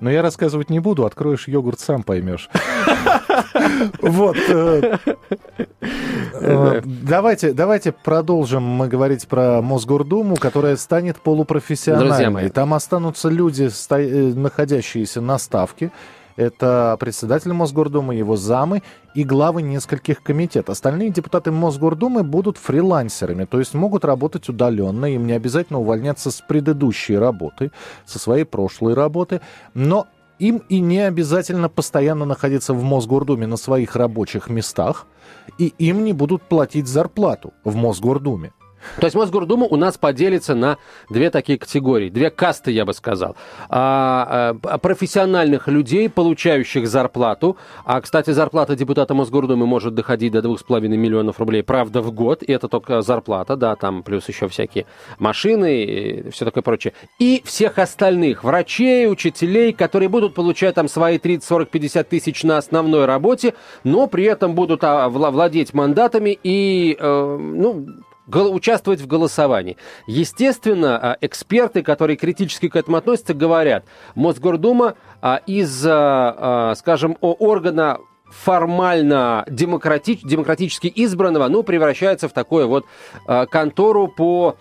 Но 0.00 0.10
я 0.10 0.22
рассказывать 0.22 0.70
не 0.70 0.78
буду, 0.78 1.04
откроешь 1.04 1.48
йогурт, 1.48 1.80
сам 1.80 2.02
поймешь. 2.02 2.48
Вот. 4.00 4.36
Э, 4.48 4.98
э, 6.32 6.80
давайте, 6.84 7.52
давайте 7.52 7.92
продолжим 7.92 8.62
мы 8.62 8.88
говорить 8.88 9.26
про 9.28 9.60
Мосгордуму, 9.62 10.36
которая 10.36 10.76
станет 10.76 11.20
полупрофессиональной. 11.20 12.48
Там 12.50 12.74
останутся 12.74 13.28
люди, 13.28 13.68
э, 13.90 14.32
находящиеся 14.34 15.20
на 15.20 15.38
ставке. 15.38 15.90
Это 16.38 16.96
председатель 17.00 17.52
Мосгордумы, 17.52 18.14
его 18.14 18.36
замы 18.36 18.84
и 19.12 19.24
главы 19.24 19.60
нескольких 19.60 20.22
комитетов. 20.22 20.70
Остальные 20.70 21.10
депутаты 21.10 21.50
Мосгордумы 21.50 22.22
будут 22.22 22.58
фрилансерами, 22.58 23.44
то 23.44 23.58
есть 23.58 23.74
могут 23.74 24.04
работать 24.04 24.48
удаленно, 24.48 25.06
им 25.06 25.26
не 25.26 25.32
обязательно 25.32 25.80
увольняться 25.80 26.30
с 26.30 26.40
предыдущей 26.40 27.16
работы, 27.16 27.72
со 28.06 28.20
своей 28.20 28.44
прошлой 28.44 28.94
работы, 28.94 29.40
но 29.74 30.06
им 30.38 30.62
и 30.68 30.78
не 30.78 31.00
обязательно 31.00 31.68
постоянно 31.68 32.24
находиться 32.24 32.72
в 32.72 32.84
Мосгордуме 32.84 33.48
на 33.48 33.56
своих 33.56 33.96
рабочих 33.96 34.48
местах, 34.48 35.08
и 35.58 35.74
им 35.78 36.04
не 36.04 36.12
будут 36.12 36.42
платить 36.42 36.86
зарплату 36.86 37.52
в 37.64 37.74
Мосгордуме. 37.74 38.52
То 39.00 39.06
есть 39.06 39.16
Мосгордума 39.16 39.66
у 39.66 39.76
нас 39.76 39.98
поделится 39.98 40.54
на 40.54 40.78
две 41.10 41.30
такие 41.30 41.58
категории, 41.58 42.08
две 42.08 42.30
касты, 42.30 42.70
я 42.70 42.84
бы 42.84 42.92
сказал. 42.92 43.36
А, 43.68 44.56
а, 44.62 44.78
профессиональных 44.78 45.68
людей, 45.68 46.08
получающих 46.08 46.88
зарплату. 46.88 47.56
А, 47.84 48.00
кстати, 48.00 48.30
зарплата 48.30 48.76
депутата 48.76 49.14
Мосгордумы 49.14 49.66
может 49.66 49.94
доходить 49.94 50.32
до 50.32 50.40
2,5 50.40 50.88
миллионов 50.88 51.38
рублей, 51.38 51.62
правда, 51.62 52.00
в 52.02 52.12
год. 52.12 52.42
И 52.42 52.52
это 52.52 52.68
только 52.68 53.02
зарплата, 53.02 53.56
да, 53.56 53.76
там 53.76 54.02
плюс 54.02 54.28
еще 54.28 54.48
всякие 54.48 54.86
машины 55.18 55.84
и 55.84 56.30
все 56.30 56.44
такое 56.44 56.62
прочее. 56.62 56.92
И 57.18 57.42
всех 57.44 57.78
остальных, 57.78 58.44
врачей, 58.44 59.10
учителей, 59.10 59.72
которые 59.72 60.08
будут 60.08 60.34
получать 60.34 60.74
там 60.74 60.88
свои 60.88 61.18
30, 61.18 61.44
40, 61.44 61.68
50 61.70 62.08
тысяч 62.08 62.44
на 62.44 62.58
основной 62.58 63.06
работе, 63.06 63.54
но 63.84 64.06
при 64.06 64.24
этом 64.24 64.54
будут 64.54 64.84
а, 64.84 65.08
владеть 65.08 65.74
мандатами 65.74 66.38
и, 66.42 66.96
э, 66.98 67.36
ну, 67.38 67.86
участвовать 68.34 69.00
в 69.00 69.06
голосовании. 69.06 69.76
Естественно, 70.06 70.98
а, 70.98 71.18
эксперты, 71.20 71.82
которые 71.82 72.16
критически 72.16 72.68
к 72.68 72.76
этому 72.76 72.96
относятся, 72.96 73.34
говорят, 73.34 73.84
Мосгордума 74.14 74.94
а, 75.20 75.40
из, 75.46 75.84
а, 75.86 76.74
скажем, 76.76 77.16
органа 77.20 77.98
формально 78.30 79.46
демократич, 79.48 80.20
демократически 80.22 80.92
избранного, 80.94 81.48
ну, 81.48 81.62
превращается 81.62 82.28
в 82.28 82.34
такую 82.34 82.68
вот 82.68 82.84
контору 83.50 84.08
по 84.08 84.58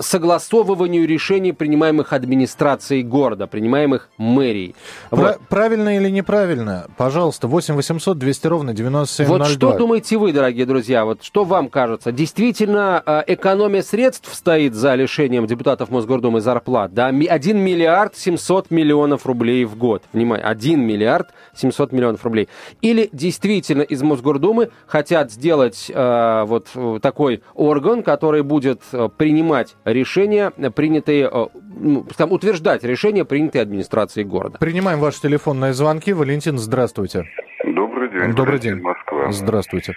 согласовыванию 0.00 1.06
решений, 1.06 1.52
принимаемых 1.52 2.12
администрацией 2.12 3.02
города, 3.02 3.46
принимаемых 3.46 4.08
мэрией. 4.18 4.74
Про- 5.10 5.18
вот. 5.18 5.40
Правильно 5.48 5.96
или 5.96 6.08
неправильно? 6.10 6.86
Пожалуйста, 6.96 7.46
8 7.48 7.74
800 7.74 8.18
200 8.18 8.46
ровно 8.46 8.74
9702. 8.74 9.38
Вот 9.38 9.46
что 9.48 9.78
думаете 9.78 10.16
вы, 10.18 10.32
дорогие 10.32 10.66
друзья? 10.66 11.04
Вот 11.04 11.22
что 11.22 11.44
вам 11.44 11.68
кажется? 11.68 12.12
Действительно, 12.12 13.02
э, 13.04 13.22
экономия 13.28 13.82
средств 13.82 14.32
стоит 14.34 14.74
за 14.74 14.94
лишением 14.94 15.46
депутатов 15.46 15.90
Мосгордумы 15.90 16.40
зарплат, 16.40 16.92
да? 16.92 17.06
1 17.08 17.58
миллиард 17.58 18.16
700 18.16 18.70
миллионов 18.70 19.26
рублей 19.26 19.64
в 19.64 19.76
год. 19.76 20.02
Внимание, 20.12 20.44
1 20.46 20.80
миллиард 20.80 21.28
700 21.54 21.92
миллионов 21.92 22.24
рублей. 22.24 22.48
Или 22.80 23.08
действительно 23.12 23.82
из 23.82 24.02
Мосгордумы 24.02 24.70
хотят 24.86 25.30
сделать 25.30 25.90
э, 25.92 26.44
вот 26.46 26.68
такой 27.00 27.42
орган, 27.54 28.02
который 28.02 28.42
будет 28.42 28.80
э, 28.92 29.03
принимать 29.08 29.76
решения, 29.84 30.50
принятые, 30.74 31.28
э, 31.30 31.46
ну, 31.80 32.04
там, 32.16 32.32
утверждать 32.32 32.84
решения, 32.84 33.24
принятые 33.24 33.62
администрацией 33.62 34.26
города. 34.26 34.58
Принимаем 34.58 35.00
ваши 35.00 35.20
телефонные 35.20 35.72
звонки. 35.72 36.12
Валентин, 36.12 36.58
здравствуйте. 36.58 37.24
Добрый 37.64 38.08
день. 38.10 38.34
Добрый 38.34 38.58
день. 38.58 38.80
Москва. 38.80 39.30
Здравствуйте. 39.30 39.94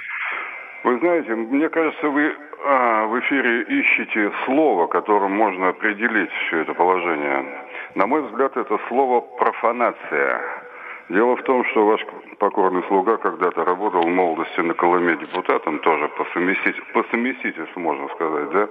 Вы 0.84 1.00
знаете, 1.00 1.36
мне 1.36 1.70
кажется, 1.70 2.08
вы 2.08 2.34
а, 2.66 3.06
в 3.08 3.20
эфире 3.20 3.64
ищете 3.64 4.32
слово, 4.46 4.88
которым 4.88 5.32
можно 5.32 5.70
определить 5.70 6.30
все 6.48 6.60
это 6.60 6.74
положение. 6.74 7.46
На 7.96 8.08
мой 8.08 8.22
взгляд, 8.24 8.56
это 8.58 8.78
слово 8.88 9.22
профанация. 9.22 10.42
Дело 11.10 11.36
в 11.36 11.44
том, 11.44 11.64
что 11.66 11.86
ваш 11.86 12.02
покорный 12.40 12.84
слуга 12.88 13.18
когда-то 13.18 13.66
работал 13.66 14.02
в 14.02 14.08
молодости 14.08 14.60
на 14.62 14.74
Колыме 14.74 15.18
депутатом, 15.18 15.80
тоже 15.80 16.08
по, 16.10 16.26
совместитель, 16.34 16.84
по 16.94 17.04
совместительству, 17.04 17.80
можно 17.80 18.08
сказать, 18.10 18.50
да. 18.52 18.70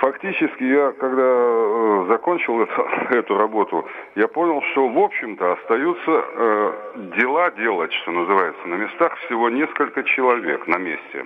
Фактически 0.00 0.62
я, 0.62 0.92
когда 0.92 1.22
э, 1.22 2.04
закончил 2.08 2.60
это, 2.60 2.82
эту 3.10 3.38
работу, 3.38 3.86
я 4.14 4.28
понял, 4.28 4.62
что, 4.72 4.88
в 4.88 4.98
общем-то, 4.98 5.52
остаются 5.52 6.10
э, 6.10 6.72
дела 7.16 7.50
делать, 7.52 7.92
что 7.94 8.10
называется, 8.10 8.68
на 8.68 8.74
местах 8.74 9.16
всего 9.20 9.48
несколько 9.48 10.02
человек 10.02 10.66
на 10.66 10.76
месте. 10.76 11.24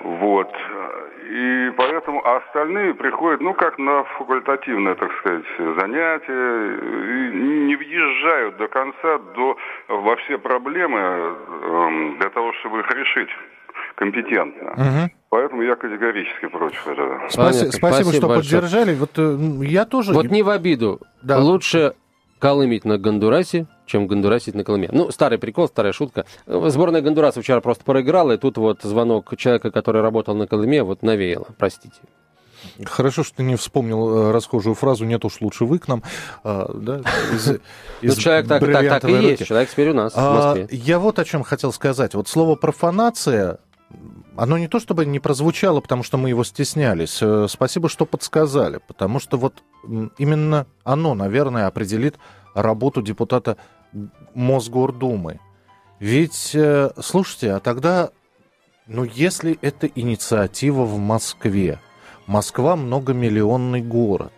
Вот. 0.00 0.50
И 1.30 1.70
поэтому 1.76 2.26
а 2.26 2.38
остальные 2.38 2.94
приходят, 2.94 3.40
ну, 3.40 3.54
как 3.54 3.78
на 3.78 4.02
факультативное, 4.18 4.96
так 4.96 5.12
сказать, 5.20 5.44
занятие, 5.78 6.74
и 6.74 7.36
не 7.66 7.76
въезжают 7.76 8.56
до 8.56 8.66
конца 8.66 9.18
до, 9.36 9.56
во 9.88 10.16
все 10.16 10.38
проблемы 10.38 10.98
э, 10.98 12.14
для 12.18 12.30
того, 12.30 12.52
чтобы 12.54 12.80
их 12.80 12.90
решить 12.90 13.28
компетентно. 13.94 14.72
Угу. 14.72 15.10
Поэтому 15.28 15.62
я 15.62 15.76
категорически 15.76 16.46
против 16.48 16.88
этого. 16.88 17.28
Спасибо, 17.28 17.70
спасибо, 17.70 18.12
что 18.12 18.26
большое. 18.26 18.62
поддержали. 18.62 18.94
Вот 18.94 19.16
э, 19.16 19.64
я 19.66 19.84
тоже. 19.84 20.12
Вот 20.12 20.26
не 20.26 20.42
в 20.42 20.48
обиду. 20.48 21.00
Да. 21.22 21.38
Лучше 21.38 21.94
колымить 22.40 22.84
на 22.84 22.98
Гондурасе, 22.98 23.66
чем 23.86 24.08
гондурасить 24.08 24.54
на 24.54 24.64
Колыме. 24.64 24.88
Ну, 24.90 25.12
старый 25.12 25.38
прикол, 25.38 25.68
старая 25.68 25.92
шутка. 25.92 26.24
Сборная 26.46 27.02
Гондураса 27.02 27.42
вчера 27.42 27.60
просто 27.60 27.84
проиграла, 27.84 28.32
и 28.32 28.36
тут 28.38 28.56
вот 28.56 28.82
звонок 28.82 29.36
человека, 29.36 29.70
который 29.70 30.02
работал 30.02 30.34
на 30.34 30.48
Колыме, 30.48 30.82
вот 30.82 31.02
навеяло, 31.02 31.46
простите. 31.58 32.00
Хорошо, 32.84 33.22
что 33.24 33.36
ты 33.36 33.42
не 33.42 33.56
вспомнил 33.56 34.28
э, 34.28 34.32
расхожую 34.32 34.74
фразу 34.74 35.04
«нет 35.06 35.24
уж 35.24 35.40
лучше 35.40 35.64
вы 35.64 35.78
к 35.78 35.88
нам». 35.88 36.02
А, 36.44 36.70
да, 36.74 37.00
из, 37.32 37.48
из 38.02 38.16
ну, 38.16 38.22
человек 38.22 38.48
так, 38.48 38.60
так, 38.60 38.88
так 38.88 39.04
и 39.04 39.14
руки. 39.14 39.26
есть, 39.28 39.46
человек 39.46 39.70
теперь 39.70 39.90
у 39.90 39.94
нас 39.94 40.12
а, 40.14 40.30
в 40.30 40.34
Москве. 40.34 40.68
Я 40.70 40.98
вот 40.98 41.18
о 41.18 41.24
чем 41.24 41.42
хотел 41.42 41.72
сказать. 41.72 42.14
Вот 42.14 42.28
слово 42.28 42.56
«профанация» 42.56 43.60
оно 44.40 44.56
не 44.56 44.68
то 44.68 44.80
чтобы 44.80 45.04
не 45.04 45.20
прозвучало, 45.20 45.82
потому 45.82 46.02
что 46.02 46.16
мы 46.16 46.30
его 46.30 46.44
стеснялись. 46.44 47.18
Э, 47.20 47.46
спасибо, 47.46 47.90
что 47.90 48.06
подсказали, 48.06 48.80
потому 48.88 49.20
что 49.20 49.36
вот 49.36 49.62
именно 50.16 50.66
оно, 50.82 51.12
наверное, 51.12 51.66
определит 51.66 52.16
работу 52.54 53.02
депутата 53.02 53.58
Мосгордумы. 54.32 55.40
Ведь, 55.98 56.52
э, 56.54 56.90
слушайте, 57.02 57.52
а 57.52 57.60
тогда, 57.60 58.12
ну, 58.86 59.04
если 59.04 59.58
это 59.60 59.86
инициатива 59.88 60.86
в 60.86 60.98
Москве, 60.98 61.78
Москва 62.26 62.76
многомиллионный 62.76 63.82
город, 63.82 64.32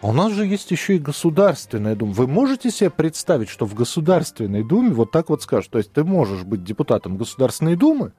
а 0.00 0.06
у 0.06 0.12
нас 0.12 0.32
же 0.32 0.46
есть 0.46 0.70
еще 0.70 0.96
и 0.96 0.98
Государственная 0.98 1.96
Дума. 1.96 2.14
Вы 2.14 2.28
можете 2.28 2.70
себе 2.70 2.88
представить, 2.88 3.50
что 3.50 3.66
в 3.66 3.74
Государственной 3.74 4.64
Думе 4.64 4.94
вот 4.94 5.10
так 5.10 5.28
вот 5.28 5.42
скажут, 5.42 5.70
то 5.70 5.76
есть 5.76 5.92
ты 5.92 6.02
можешь 6.02 6.44
быть 6.44 6.64
депутатом 6.64 7.18
Государственной 7.18 7.76
Думы, 7.76 8.14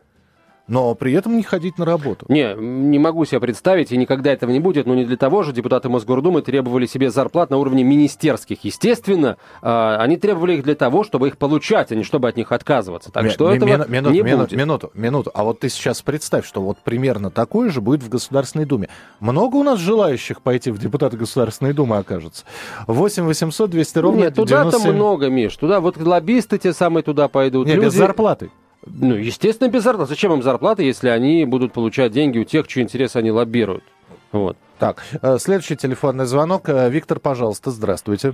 но 0.67 0.95
при 0.95 1.13
этом 1.13 1.38
не 1.38 1.43
ходить 1.43 1.78
на 1.78 1.86
работу. 1.86 2.25
Не, 2.30 2.56
не 2.56 2.99
могу 2.99 3.25
себе 3.25 3.39
представить, 3.39 3.91
и 3.91 3.97
никогда 3.97 4.32
этого 4.32 4.51
не 4.51 4.60
будет, 4.60 4.86
но 4.86 4.95
не 4.95 5.06
для 5.06 5.17
того 5.17 5.43
же 5.43 5.54
депутаты 5.54 5.89
Мосгордумы 5.89 6.41
требовали 6.41 6.86
себе 6.86 7.10
зарплат 7.12 7.49
на 7.49 7.58
уровне 7.58 7.84
министерских. 7.84 8.63
Естественно, 8.63 9.38
э, 9.62 9.95
они 9.99 10.17
требовали 10.17 10.56
их 10.56 10.63
для 10.63 10.75
того, 10.75 11.04
чтобы 11.04 11.28
их 11.28 11.38
получать, 11.38 11.91
а 11.91 11.95
не 11.95 12.04
чтобы 12.04 12.28
от 12.28 12.38
них 12.38 12.51
отказываться. 12.51 13.12
Так 13.12 13.30
что 13.30 13.54
этого 13.54 13.88
минуту, 13.88 14.13
не 14.13 14.21
минуту, 14.21 14.43
будет. 14.43 14.51
Минуту, 14.58 14.91
минуту. 14.93 15.32
А 15.34 15.43
вот 15.43 15.60
ты 15.60 15.69
сейчас 15.69 16.01
представь, 16.01 16.45
что 16.45 16.62
вот 16.62 16.78
примерно 16.80 17.30
такое 17.30 17.69
же 17.69 17.82
будет 17.82 18.01
в 18.01 18.10
Государственной 18.10 18.65
Думе. 18.65 18.89
Много 19.19 19.58
у 19.58 19.63
нас 19.63 19.80
желающих 19.80 20.41
пойти 20.41 20.71
в 20.71 20.80
депутаты 20.80 21.17
Государственной 21.17 21.73
Думы 21.73 21.97
окажется? 21.97 22.45
8 22.88 23.23
800 23.23 23.69
200 23.69 23.97
ровно 23.99 24.19
Нет, 24.21 24.36
туда-то 24.36 24.71
97... 24.71 24.93
много, 24.93 25.30
Миш. 25.30 25.56
Туда 25.56 25.80
вот 25.80 25.97
лоббисты 25.97 26.58
те 26.58 26.73
самые 26.73 27.04
туда 27.04 27.28
пойдут. 27.28 27.67
Нет, 27.67 27.75
Люди... 27.75 27.86
без 27.86 27.93
зарплаты. 27.93 28.49
Ну, 28.86 29.15
естественно, 29.15 29.67
без 29.69 29.84
зарплаты. 29.84 30.10
Зачем 30.10 30.34
им 30.34 30.41
зарплаты, 30.43 30.84
если 30.84 31.10
они 31.10 31.45
будут 31.45 31.74
получать 31.74 32.12
деньги 32.12 32.38
у 32.39 32.43
тех, 32.43 32.67
чьи 32.67 32.84
интересы 32.84 33.17
они 33.17 33.32
лоббируют? 33.32 33.84
Вот. 34.32 34.58
Так, 34.80 35.04
э, 35.21 35.38
следующий 35.38 35.76
телефонный 35.76 36.26
звонок. 36.26 36.67
Э, 36.69 36.89
Виктор, 36.89 37.19
пожалуйста, 37.19 37.71
здравствуйте. 37.71 38.34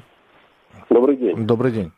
Добрый 0.90 1.16
день. 1.16 1.46
Добрый 1.46 1.72
день. 1.72 1.92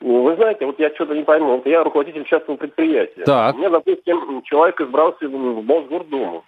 Ну, 0.00 0.22
Вы 0.24 0.34
знаете, 0.36 0.66
вот 0.66 0.78
я 0.80 0.90
что-то 0.94 1.14
не 1.14 1.22
пойму. 1.22 1.56
Вот 1.56 1.66
я 1.66 1.84
руководитель 1.84 2.24
частного 2.24 2.56
предприятия. 2.56 3.22
Так. 3.24 3.54
У 3.54 3.58
меня, 3.58 3.70
допустим, 3.70 4.42
человек 4.42 4.80
избрался 4.80 5.28
в 5.28 5.62
Мосгордуму. 5.64 6.44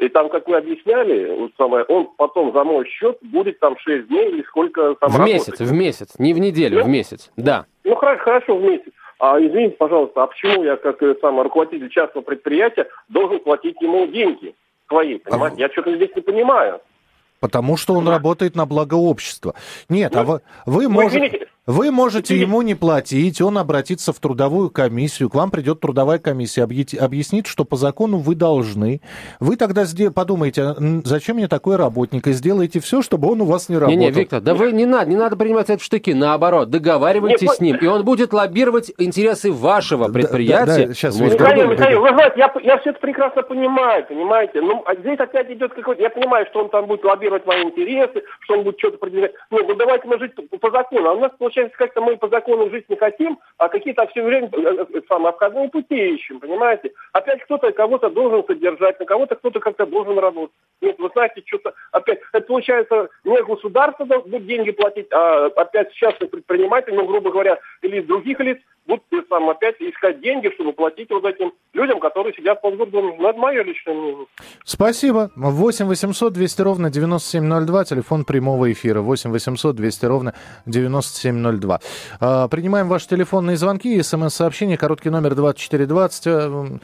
И 0.00 0.08
там, 0.08 0.28
как 0.28 0.48
вы 0.48 0.56
объясняли, 0.56 1.32
вот 1.38 1.52
самое, 1.56 1.84
он 1.84 2.08
потом 2.16 2.52
за 2.52 2.64
мой 2.64 2.84
счет 2.88 3.16
будет 3.22 3.60
там 3.60 3.76
6 3.78 4.08
дней 4.08 4.28
или 4.32 4.42
сколько 4.42 4.96
там 4.96 5.08
В 5.10 5.16
работать. 5.16 5.34
месяц, 5.34 5.60
в 5.60 5.72
месяц. 5.72 6.14
Не 6.18 6.34
в 6.34 6.38
неделю, 6.40 6.78
Да? 6.78 6.84
в 6.84 6.88
месяц. 6.88 7.30
Да. 7.36 7.66
Ну, 7.84 7.94
хорошо, 7.94 8.24
хорошо, 8.24 8.56
в 8.56 8.62
месяц. 8.62 8.92
А 9.18 9.38
извините, 9.40 9.76
пожалуйста, 9.76 10.22
а 10.22 10.26
почему 10.26 10.64
я, 10.64 10.76
как 10.76 11.02
э, 11.02 11.14
самый 11.20 11.44
руководитель 11.44 11.88
частного 11.88 12.24
предприятия, 12.24 12.88
должен 13.08 13.38
платить 13.40 13.80
ему 13.80 14.06
деньги 14.06 14.54
свои, 14.88 15.18
понимаете? 15.18 15.56
Я 15.60 15.68
что-то 15.68 15.94
здесь 15.94 16.14
не 16.14 16.22
понимаю. 16.22 16.80
Потому 17.44 17.76
что 17.76 17.92
он 17.92 18.08
работает 18.08 18.56
на 18.56 18.64
благо 18.64 18.94
общества. 18.94 19.52
Нет, 19.90 20.16
а 20.16 20.24
вы, 20.24 20.40
вы, 20.64 20.88
Ну, 20.88 21.02
мож- 21.02 21.46
вы 21.66 21.90
можете 21.90 22.36
ему 22.38 22.60
не 22.60 22.74
платить, 22.74 23.40
он 23.40 23.56
обратится 23.56 24.12
в 24.12 24.18
трудовую 24.18 24.68
комиссию, 24.68 25.30
к 25.30 25.34
вам 25.34 25.50
придет 25.50 25.80
трудовая 25.80 26.18
комиссия, 26.18 26.62
объяснит, 26.62 27.46
что 27.46 27.64
по 27.64 27.76
закону 27.76 28.18
вы 28.18 28.34
должны. 28.34 29.00
Вы 29.40 29.56
тогда 29.56 29.84
подумаете, 30.14 30.62
а, 30.62 30.76
зачем 31.04 31.36
мне 31.36 31.48
такой 31.48 31.76
работник, 31.76 32.26
и 32.26 32.32
сделаете 32.32 32.80
все, 32.80 33.00
чтобы 33.00 33.30
он 33.32 33.40
у 33.40 33.46
вас 33.46 33.70
не 33.70 33.76
работал. 33.76 33.98
Не-не, 33.98 34.10
Виктор, 34.10 34.42
да 34.42 34.54
вы 34.54 34.72
не 34.72 34.84
надо, 34.84 35.08
не 35.08 35.16
надо 35.16 35.36
принимать 35.36 35.70
это 35.70 35.80
в 35.80 35.84
штыки. 35.84 36.12
Наоборот, 36.12 36.68
договаривайтесь 36.68 37.48
Нет, 37.48 37.56
с 37.56 37.60
ним, 37.60 37.76
и 37.76 37.86
он 37.86 38.04
будет 38.04 38.34
лоббировать 38.34 38.92
интересы 38.98 39.50
вашего 39.50 40.08
Да, 40.08 40.12
предприятия. 40.12 40.82
да, 40.82 40.86
да, 40.88 40.94
щас, 40.94 41.16
в 41.16 41.22
Виктор. 41.22 41.48
Михаил, 41.48 41.70
Михаил, 41.70 42.00
вы 42.02 42.08
знаете, 42.08 42.34
я, 42.36 42.52
я 42.62 42.78
все 42.78 42.90
это 42.90 43.00
прекрасно 43.00 43.42
понимаю, 43.42 44.06
понимаете? 44.06 44.60
Ну, 44.60 44.82
а 44.84 44.94
здесь 44.96 45.18
опять 45.18 45.50
идет 45.50 45.72
какой-то... 45.72 46.02
Я 46.02 46.10
понимаю, 46.10 46.44
что 46.50 46.60
он 46.60 46.68
там 46.68 46.86
будет 46.86 47.04
лоббировать 47.04 47.33
мои 47.46 47.62
интересы, 47.62 48.22
что 48.40 48.54
он 48.54 48.64
будет 48.64 48.78
что-то 48.78 48.98
продвигать. 48.98 49.32
Нет, 49.50 49.64
ну 49.68 49.74
давайте 49.74 50.06
мы 50.06 50.18
жить 50.18 50.32
по, 50.34 50.70
закону. 50.70 51.08
А 51.08 51.12
у 51.12 51.20
нас, 51.20 51.32
получается, 51.38 51.76
как-то 51.76 52.00
мы 52.00 52.16
по 52.16 52.28
закону 52.28 52.70
жить 52.70 52.88
не 52.88 52.96
хотим, 52.96 53.38
а 53.58 53.68
какие-то 53.68 54.06
все 54.08 54.22
время 54.22 54.48
э, 54.52 54.86
э, 54.94 55.00
самые 55.08 55.30
обходные 55.30 55.68
пути 55.68 56.14
ищем, 56.14 56.40
понимаете? 56.40 56.92
Опять 57.12 57.42
кто-то 57.44 57.72
кого-то 57.72 58.10
должен 58.10 58.44
содержать, 58.44 58.98
на 59.00 59.06
кого-то 59.06 59.36
кто-то 59.36 59.60
как-то 59.60 59.86
должен 59.86 60.18
работать. 60.18 60.56
Нет, 60.80 60.98
вы 60.98 61.10
знаете, 61.12 61.42
что-то 61.46 61.74
опять... 61.92 62.20
Это 62.32 62.46
получается, 62.46 63.08
не 63.24 63.42
государство 63.42 64.04
будет 64.04 64.46
деньги 64.46 64.70
платить, 64.70 65.06
а 65.12 65.46
опять 65.46 65.92
частный 65.94 66.28
предприниматель, 66.28 66.94
ну, 66.94 67.06
грубо 67.06 67.30
говоря, 67.30 67.58
или 67.82 68.00
из 68.00 68.06
других 68.06 68.40
лиц 68.40 68.58
будут 68.86 69.04
э, 69.12 69.22
сам 69.28 69.48
опять 69.48 69.76
искать 69.80 70.20
деньги, 70.20 70.50
чтобы 70.54 70.72
платить 70.72 71.10
вот 71.10 71.24
этим 71.24 71.52
людям, 71.72 72.00
которые 72.00 72.34
сидят 72.34 72.60
в 72.60 72.64
Мосгордуме. 72.64 73.16
Ну, 73.18 73.28
это 73.28 73.38
мое 73.38 73.62
личное 73.62 73.94
мнение. 73.94 74.26
Спасибо. 74.64 75.30
8 75.36 75.86
800 75.86 76.32
200 76.32 76.62
ровно 76.62 76.90
9702, 77.32 77.84
телефон 77.84 78.24
прямого 78.24 78.70
эфира. 78.72 79.00
8 79.00 79.30
800 79.30 79.76
200 79.76 80.06
ровно 80.06 80.34
9702. 80.66 81.80
А, 82.20 82.48
принимаем 82.48 82.88
ваши 82.88 83.08
телефонные 83.08 83.56
звонки, 83.56 84.02
смс-сообщения, 84.02 84.76
короткий 84.76 85.10
номер 85.10 85.34
2420. 85.34 86.26
э, 86.26 86.78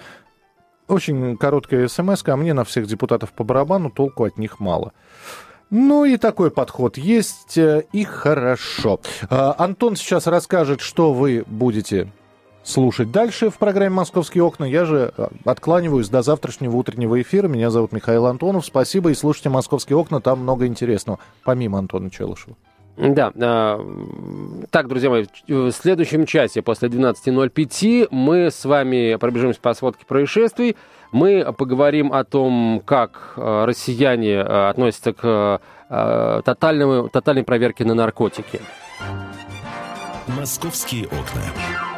Очень 0.89 1.37
короткая 1.37 1.89
смс, 1.89 2.23
а 2.27 2.37
мне 2.37 2.55
на 2.55 2.65
всех 2.65 2.87
депутатов 2.87 3.33
по 3.33 3.45
барабану 3.45 3.91
толку 3.91 4.25
от 4.25 4.39
них 4.39 4.61
мало. 4.61 4.93
Ну 5.71 6.05
и 6.05 6.17
такой 6.17 6.51
подход 6.51 6.97
есть, 6.97 7.57
э, 7.57 7.85
и 7.93 8.05
хорошо. 8.05 9.01
А, 9.29 9.55
Антон 9.59 9.95
сейчас 9.97 10.27
расскажет, 10.27 10.81
что 10.81 11.13
вы 11.13 11.45
будете 11.47 12.11
слушать 12.63 13.11
дальше 13.11 13.51
в 13.51 13.59
программе 13.59 13.91
«Московские 13.91 14.45
окна». 14.45 14.65
Я 14.65 14.85
же 14.85 15.13
э, 15.17 15.29
откланиваюсь 15.45 16.09
до 16.09 16.23
завтрашнего 16.23 16.77
утреннего 16.77 17.21
эфира. 17.21 17.49
Меня 17.49 17.71
зовут 17.71 17.93
Михаил 17.93 18.27
Антонов. 18.27 18.65
Спасибо 18.65 19.11
и 19.11 19.15
слушайте 19.15 19.49
«Московские 19.49 19.97
окна». 19.97 20.21
Там 20.21 20.41
много 20.41 20.67
интересного, 20.67 21.19
помимо 21.45 21.79
Антона 21.79 22.11
Челышева. 22.11 22.57
Да. 22.97 23.33
а, 23.41 23.81
Так, 24.71 24.89
друзья 24.89 25.11
мои, 25.11 25.25
в 25.49 25.71
следующем 25.73 26.27
часе 26.27 26.61
после 26.61 26.89
12.05 26.89 28.09
мы 28.11 28.51
с 28.51 28.65
вами 28.65 29.17
пробежимся 29.17 29.61
по 29.61 29.73
сводке 29.75 30.05
происшествий. 30.05 30.77
Мы 31.13 31.53
поговорим 31.57 32.13
о 32.13 32.25
том, 32.25 32.83
как 32.85 33.33
а, 33.37 33.67
россияне 33.67 34.41
относятся 34.41 35.13
к 35.13 35.61
тотальному, 35.89 37.09
тотальной 37.09 37.43
проверке 37.43 37.85
на 37.85 37.95
наркотики. 37.95 38.61
«Московские 40.29 41.07
окна». 41.07 41.90